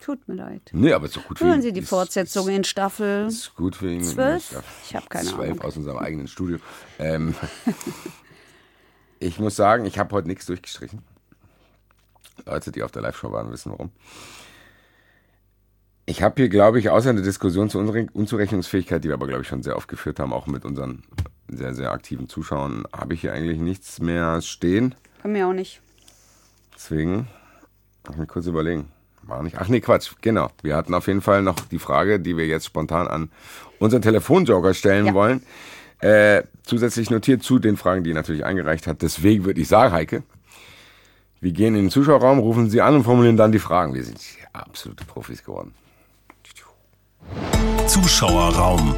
[0.00, 0.70] tut mir leid.
[0.72, 1.62] Nee, aber ist doch gut für Hören ihn.
[1.62, 3.26] Sie die Ist- Fortsetzung in Staffel.
[3.28, 4.02] Ist, ist gut für ihn.
[4.02, 4.62] Zwölf?
[4.84, 5.60] Ich hab keine Zwölf Ahnung.
[5.62, 6.58] aus unserem eigenen Studio.
[6.98, 7.34] Ähm,
[9.20, 11.02] ich muss sagen, ich habe heute nichts durchgestrichen.
[12.46, 13.90] Leute, die auf der Live-Show waren, wissen warum.
[16.06, 19.42] Ich habe hier, glaube ich, außer eine Diskussion zur Unre- Unzurechnungsfähigkeit, die wir aber, glaube
[19.42, 21.02] ich, schon sehr oft geführt haben, auch mit unseren
[21.48, 24.94] sehr, sehr aktiven Zuschauern, habe ich hier eigentlich nichts mehr stehen.
[25.22, 25.80] Bei mir auch nicht.
[26.74, 27.26] Deswegen,
[28.10, 28.88] ich mir kurz überlegen.
[29.22, 29.56] War nicht.
[29.58, 30.50] Ach nee, Quatsch, genau.
[30.62, 33.30] Wir hatten auf jeden Fall noch die Frage, die wir jetzt spontan an
[33.78, 35.14] unseren Telefonjoker stellen Ja.
[35.14, 35.42] wollen.
[36.00, 39.00] Äh, zusätzlich notiert zu den Fragen, die ihr natürlich eingereicht hat.
[39.00, 40.22] Deswegen würde ich sagen, Heike,
[41.40, 43.94] wir gehen in den Zuschauerraum, rufen Sie an und formulieren dann die Fragen.
[43.94, 44.18] Wir sind
[44.52, 45.72] absolute Profis geworden.
[47.86, 48.94] Zuschauerraum.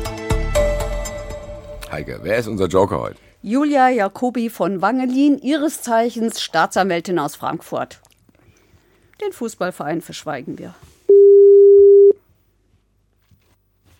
[1.90, 3.16] Heike, wer ist unser Joker heute?
[3.42, 8.00] Julia Jacobi von Wangelin, ihres Zeichens Staatsanwältin aus Frankfurt.
[9.20, 10.74] Den Fußballverein verschweigen wir.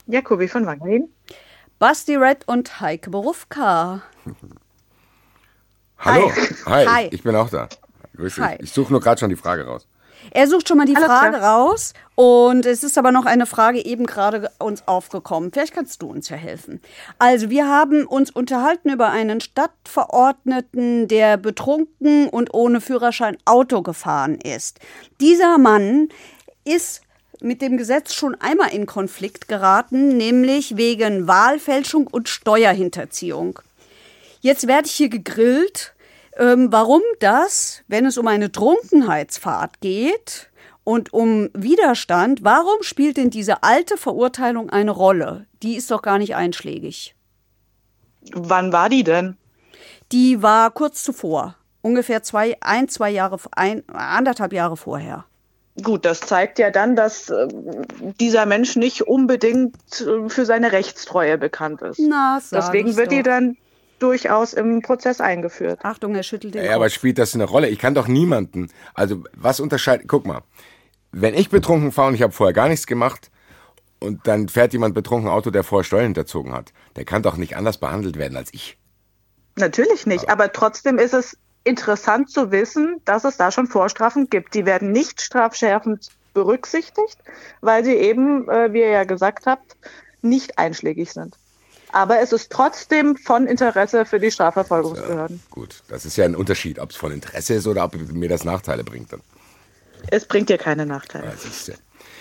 [0.07, 1.09] Jakobi von Wangelin.
[1.79, 4.03] Basti Red und Heike Berufka.
[5.99, 6.33] Hallo.
[6.67, 6.87] Hi.
[6.87, 7.07] Hi.
[7.07, 7.69] Ich, ich bin auch da.
[8.17, 8.45] Grüß dich.
[8.45, 8.57] Hi.
[8.61, 9.87] Ich suche nur gerade schon die Frage raus.
[10.31, 11.57] Er sucht schon mal die Alles Frage klar.
[11.57, 15.51] raus und es ist aber noch eine Frage eben gerade uns aufgekommen.
[15.53, 16.81] Vielleicht kannst du uns ja helfen.
[17.19, 24.39] Also wir haben uns unterhalten über einen Stadtverordneten, der betrunken und ohne Führerschein Auto gefahren
[24.41, 24.81] ist.
[25.21, 26.09] Dieser Mann
[26.65, 27.03] ist
[27.41, 33.61] mit dem Gesetz schon einmal in Konflikt geraten, nämlich wegen Wahlfälschung und Steuerhinterziehung.
[34.41, 35.93] Jetzt werde ich hier gegrillt.
[36.39, 40.51] Ähm, warum das, wenn es um eine Trunkenheitsfahrt geht
[40.85, 45.47] und um Widerstand, warum spielt denn diese alte Verurteilung eine Rolle?
[45.63, 47.15] Die ist doch gar nicht einschlägig.
[48.33, 49.37] Wann war die denn?
[50.13, 55.25] Die war kurz zuvor, ungefähr zwei, ein, zwei Jahre, ein, anderthalb Jahre vorher.
[55.83, 57.49] Gut, das zeigt ja dann, dass äh,
[58.19, 61.99] dieser Mensch nicht unbedingt äh, für seine Rechtstreue bekannt ist.
[61.99, 63.31] Na, Deswegen wird die doch.
[63.31, 63.57] dann
[63.99, 65.81] durchaus im Prozess eingeführt.
[65.83, 67.69] Achtung, er schüttelt den Ja, aber spielt das eine Rolle?
[67.69, 68.71] Ich kann doch niemanden.
[68.95, 70.07] Also, was unterscheidet.
[70.09, 70.43] Guck mal,
[71.13, 73.31] wenn ich betrunken fahre und ich habe vorher gar nichts gemacht
[74.01, 77.57] und dann fährt jemand betrunken Auto, der vorher Steuern hinterzogen hat, der kann doch nicht
[77.57, 78.79] anders behandelt werden als ich.
[79.57, 84.55] Natürlich nicht, aber trotzdem ist es interessant zu wissen, dass es da schon Vorstrafen gibt.
[84.55, 87.19] Die werden nicht strafschärfend berücksichtigt,
[87.63, 89.77] weil sie eben, äh, wie ihr ja gesagt habt,
[90.21, 91.37] nicht einschlägig sind.
[91.97, 95.41] Aber es ist trotzdem von Interesse für die Strafverfolgungsbehörden.
[95.43, 98.29] Ja, gut, das ist ja ein Unterschied, ob es von Interesse ist oder ob mir
[98.29, 99.23] das Nachteile bringt dann.
[100.09, 101.33] Es bringt dir keine Nachteile.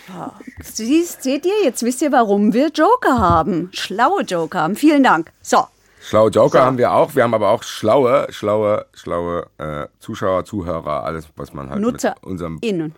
[0.07, 0.31] Ja,
[0.63, 3.69] Siehst, seht ihr, jetzt wisst ihr, warum wir Joker haben.
[3.73, 4.77] Schlaue Joker haben.
[4.77, 5.33] Vielen Dank.
[5.41, 5.67] So.
[5.99, 6.63] Schlaue Joker so.
[6.63, 7.13] haben wir auch.
[7.13, 12.11] Wir haben aber auch schlaue, schlaue, schlaue äh, Zuschauer, Zuhörer, alles, was man halt Nutzer
[12.11, 12.95] mit unserem innen.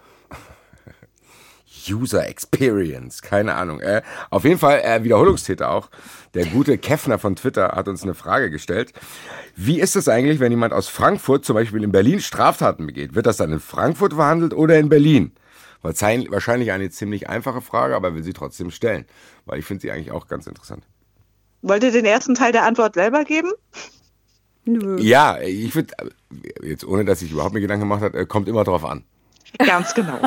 [1.90, 3.80] User Experience, keine Ahnung.
[3.80, 5.90] Äh, auf jeden Fall äh, Wiederholungstäter auch.
[6.34, 8.94] Der gute Keffner von Twitter hat uns eine Frage gestellt.
[9.56, 13.16] Wie ist es eigentlich, wenn jemand aus Frankfurt zum Beispiel in Berlin Straftaten begeht?
[13.16, 15.32] Wird das dann in Frankfurt verhandelt oder in Berlin?
[15.82, 19.06] Wahrscheinlich eine ziemlich einfache Frage, aber will sie trotzdem stellen,
[19.46, 20.84] weil ich finde sie eigentlich auch ganz interessant.
[21.62, 23.52] Wollt ihr den ersten Teil der Antwort selber geben?
[24.66, 25.00] Nö.
[25.00, 25.94] Ja, ich würde,
[26.62, 29.06] jetzt ohne dass ich überhaupt mir Gedanken gemacht habe, äh, kommt immer drauf an.
[29.58, 30.20] Ganz genau.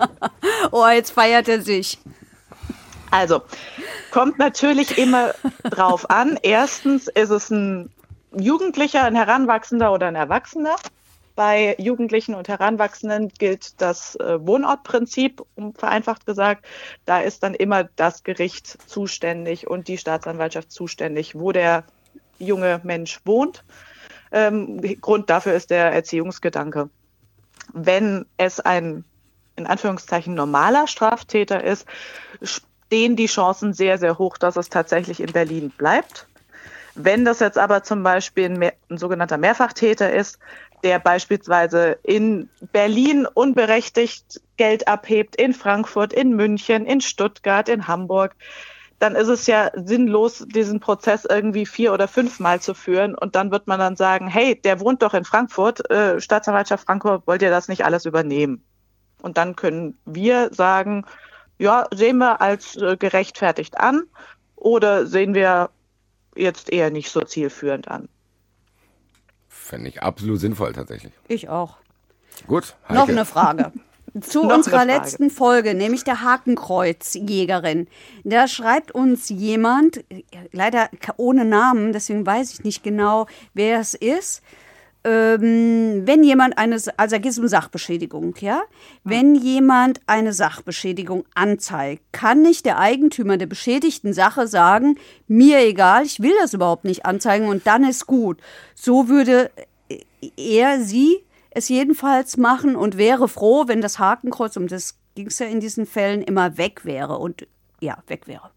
[0.70, 1.98] oh, jetzt feiert er sich.
[3.10, 3.42] Also,
[4.10, 5.34] kommt natürlich immer
[5.64, 6.38] drauf an.
[6.42, 7.90] Erstens ist es ein
[8.36, 10.76] Jugendlicher, ein Heranwachsender oder ein Erwachsener.
[11.34, 16.66] Bei Jugendlichen und Heranwachsenden gilt das äh, Wohnortprinzip, um vereinfacht gesagt.
[17.04, 21.84] Da ist dann immer das Gericht zuständig und die Staatsanwaltschaft zuständig, wo der
[22.38, 23.64] junge Mensch wohnt.
[24.32, 26.90] Ähm, Grund dafür ist der Erziehungsgedanke.
[27.72, 29.04] Wenn es ein
[29.58, 31.84] in Anführungszeichen normaler Straftäter ist,
[32.42, 36.26] stehen die Chancen sehr, sehr hoch, dass es tatsächlich in Berlin bleibt.
[36.94, 40.38] Wenn das jetzt aber zum Beispiel ein, mehr, ein sogenannter Mehrfachtäter ist,
[40.82, 48.34] der beispielsweise in Berlin unberechtigt Geld abhebt, in Frankfurt, in München, in Stuttgart, in Hamburg,
[48.98, 53.14] dann ist es ja sinnlos, diesen Prozess irgendwie vier oder fünfmal zu führen.
[53.14, 57.26] Und dann wird man dann sagen, hey, der wohnt doch in Frankfurt, äh, Staatsanwaltschaft Frankfurt,
[57.26, 58.64] wollt ihr das nicht alles übernehmen?
[59.22, 61.04] Und dann können wir sagen,
[61.58, 64.04] ja, sehen wir als äh, gerechtfertigt an
[64.56, 65.70] oder sehen wir
[66.34, 68.08] jetzt eher nicht so zielführend an.
[69.48, 71.12] Fände ich absolut sinnvoll tatsächlich.
[71.26, 71.76] Ich auch.
[72.46, 72.76] Gut.
[72.88, 72.94] Heike.
[72.94, 73.72] Noch eine Frage.
[74.20, 77.88] Zu unserer letzten Folge, nämlich der Hakenkreuzjägerin.
[78.24, 80.04] Da schreibt uns jemand,
[80.52, 84.42] leider ohne Namen, deswegen weiß ich nicht genau, wer es ist.
[85.04, 88.62] Ähm, wenn jemand eine, also da geht es um Sachbeschädigung, ja?
[89.04, 94.96] Wenn jemand eine Sachbeschädigung anzeigt, kann nicht der Eigentümer der beschädigten Sache sagen,
[95.28, 98.38] mir egal, ich will das überhaupt nicht anzeigen und dann ist gut.
[98.74, 99.50] So würde
[100.36, 101.24] er, sie
[101.58, 105.60] es jedenfalls machen und wäre froh, wenn das Hakenkreuz, um das ging es ja in
[105.60, 107.46] diesen Fällen, immer weg wäre und
[107.80, 108.50] ja, weg wäre.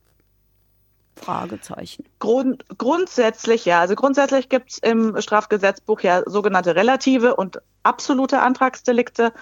[1.15, 2.05] Fragezeichen.
[2.19, 3.79] Grund, grundsätzlich ja.
[3.79, 9.33] Also grundsätzlich gibt es im Strafgesetzbuch ja sogenannte relative und absolute Antragsdelikte.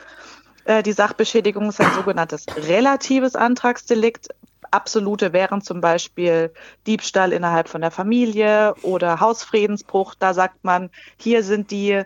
[0.66, 4.30] Äh, die Sachbeschädigung ist ein sogenanntes relatives Antragsdelikt.
[4.72, 6.54] Absolute wären zum Beispiel
[6.86, 10.16] Diebstahl innerhalb von der Familie oder Hausfriedensbruch.
[10.16, 12.04] Da sagt man, hier sind die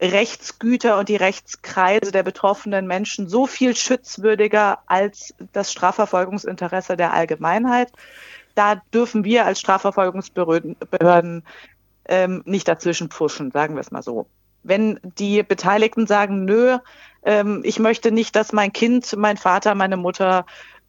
[0.00, 7.90] Rechtsgüter und die Rechtskreise der betroffenen Menschen so viel schutzwürdiger als das Strafverfolgungsinteresse der Allgemeinheit.
[8.54, 11.44] Da dürfen wir als Strafverfolgungsbehörden
[12.08, 14.26] ähm, nicht dazwischen pfuschen, sagen wir es mal so.
[14.62, 16.78] Wenn die Beteiligten sagen, nö,
[17.22, 20.44] ähm, ich möchte nicht, dass mein Kind, mein Vater, meine Mutter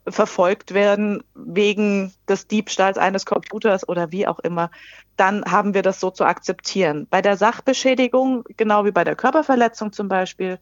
[0.10, 4.72] verfolgt werden wegen des Diebstahls eines Computers oder wie auch immer,
[5.16, 7.08] dann haben wir das so zu akzeptieren.
[7.10, 10.60] Bei der Sachbeschädigung, genau wie bei der Körperverletzung zum Beispiel,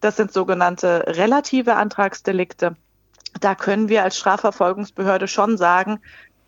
[0.00, 2.76] das sind sogenannte relative Antragsdelikte.
[3.40, 6.00] Da können wir als Strafverfolgungsbehörde schon sagen,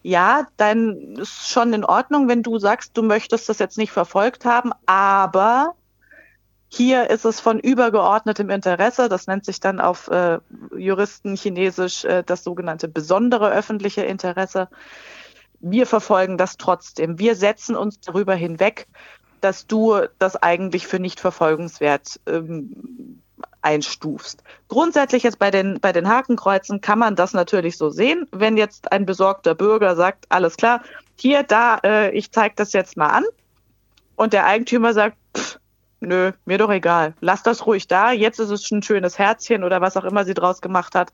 [0.03, 4.45] ja, dann ist schon in Ordnung, wenn du sagst, du möchtest das jetzt nicht verfolgt
[4.45, 5.75] haben, aber
[6.69, 10.39] hier ist es von übergeordnetem Interesse, das nennt sich dann auf äh,
[10.77, 14.69] Juristen chinesisch äh, das sogenannte besondere öffentliche Interesse.
[15.61, 17.19] Wir verfolgen das trotzdem.
[17.19, 18.87] Wir setzen uns darüber hinweg,
[19.41, 23.23] dass du das eigentlich für nicht verfolgenswert ähm,
[23.63, 24.43] einstufst.
[24.69, 28.27] Grundsätzlich jetzt bei den, bei den Hakenkreuzen kann man das natürlich so sehen.
[28.31, 30.83] Wenn jetzt ein besorgter Bürger sagt, alles klar,
[31.17, 33.25] hier, da, äh, ich zeige das jetzt mal an.
[34.17, 35.59] Und der Eigentümer sagt, pff,
[36.01, 37.15] nö, mir doch egal.
[37.21, 38.13] Lass das ruhig da.
[38.13, 41.13] Jetzt ist es ein schönes Herzchen oder was auch immer sie draus gemacht hat.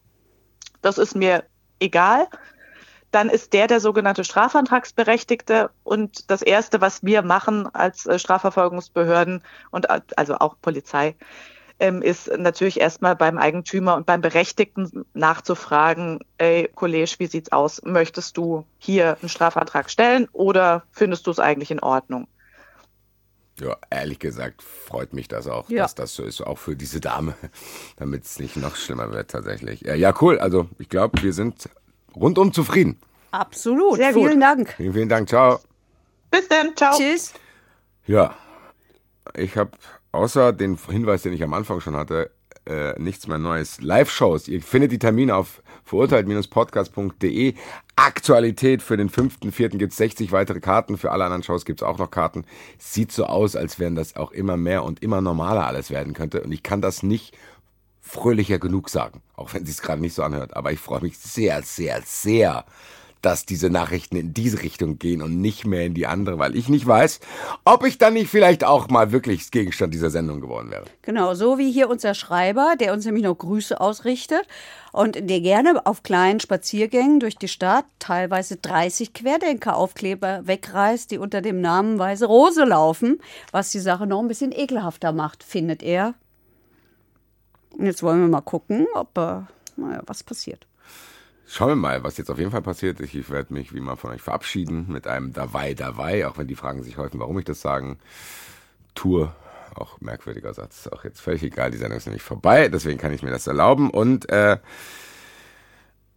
[0.83, 1.45] Das ist mir
[1.81, 2.27] egal.
[3.11, 5.71] Dann ist der der sogenannte Strafantragsberechtigte.
[5.85, 11.15] Und das Erste, was wir machen als äh, Strafverfolgungsbehörden und äh, also auch Polizei,
[11.81, 17.83] ähm, ist natürlich erstmal beim Eigentümer und beim Berechtigten nachzufragen, ey, Kollege, wie sieht's aus?
[17.85, 22.29] Möchtest du hier einen Strafantrag stellen oder findest du es eigentlich in Ordnung?
[23.61, 25.83] Ja, ehrlich gesagt freut mich das auch, ja.
[25.83, 27.35] dass das so ist, auch für diese Dame,
[27.97, 29.83] damit es nicht noch schlimmer wird tatsächlich.
[29.83, 30.39] Ja, ja cool.
[30.39, 31.69] Also ich glaube, wir sind
[32.17, 32.99] rundum zufrieden.
[33.31, 33.97] Absolut.
[33.97, 34.27] Sehr gut.
[34.27, 34.75] Vielen Dank.
[34.77, 35.29] Vielen, vielen Dank.
[35.29, 35.61] Ciao.
[36.31, 36.97] Bis dann, ciao.
[36.97, 37.33] Tschüss.
[38.07, 38.37] Ja,
[39.35, 39.71] ich habe
[40.13, 42.31] außer den Hinweis, den ich am Anfang schon hatte,
[42.67, 43.81] äh, nichts mehr Neues.
[43.81, 44.49] Live-Shows.
[44.49, 47.55] Ihr findet die Termine auf verurteilt-podcast.de.
[47.97, 49.77] Aktualität für den 5.4.
[49.77, 50.97] gibt es 60 weitere Karten.
[50.97, 52.45] Für alle anderen Shows gibt es auch noch Karten.
[52.79, 56.43] Sieht so aus, als wenn das auch immer mehr und immer normaler alles werden könnte.
[56.43, 57.37] Und ich kann das nicht
[58.01, 60.57] fröhlicher genug sagen, auch wenn es gerade nicht so anhört.
[60.57, 62.65] Aber ich freue mich sehr, sehr, sehr,
[63.25, 66.69] dass diese Nachrichten in diese Richtung gehen und nicht mehr in die andere, weil ich
[66.69, 67.21] nicht weiß,
[67.65, 70.85] ob ich dann nicht vielleicht auch mal wirklich Gegenstand dieser Sendung geworden wäre.
[71.03, 74.47] Genau, so wie hier unser Schreiber, der uns nämlich noch Grüße ausrichtet
[74.93, 81.41] und der gerne auf kleinen Spaziergängen durch die Stadt teilweise 30 Querdenker-Aufkleber wegreißt, die unter
[81.41, 83.21] dem Namen Weiße Rose laufen,
[83.53, 86.15] was die Sache noch ein bisschen ekelhafter macht, findet er.
[87.71, 89.41] Und jetzt wollen wir mal gucken, ob, äh,
[89.77, 90.67] naja, was passiert.
[91.57, 92.99] Schauen wir mal, was jetzt auf jeden Fall passiert.
[92.99, 96.57] Ich werde mich wie immer von euch verabschieden mit einem Dawei Dawei, auch wenn die
[96.57, 98.01] Fragen sich häufen, warum ich das sagen
[98.97, 99.33] tue.
[99.77, 103.23] Auch merkwürdiger Satz, auch jetzt völlig egal, die Sendung ist nämlich vorbei, deswegen kann ich
[103.23, 103.91] mir das erlauben.
[103.91, 104.59] Und äh,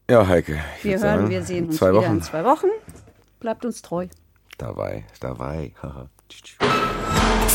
[0.10, 0.60] ja, Heike.
[0.80, 2.14] ich Wir hören, sagen, wir sehen uns wieder Wochen.
[2.14, 2.68] in zwei Wochen.
[3.40, 4.08] Bleibt uns treu.
[4.58, 5.76] Dawei, Dawei.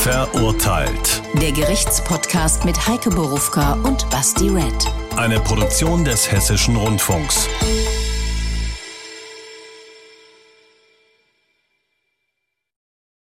[0.02, 1.22] Verurteilt.
[1.40, 4.74] Der Gerichtspodcast mit Heike Borufka und Basti Red.
[5.14, 7.48] Eine Produktion des Hessischen Rundfunks.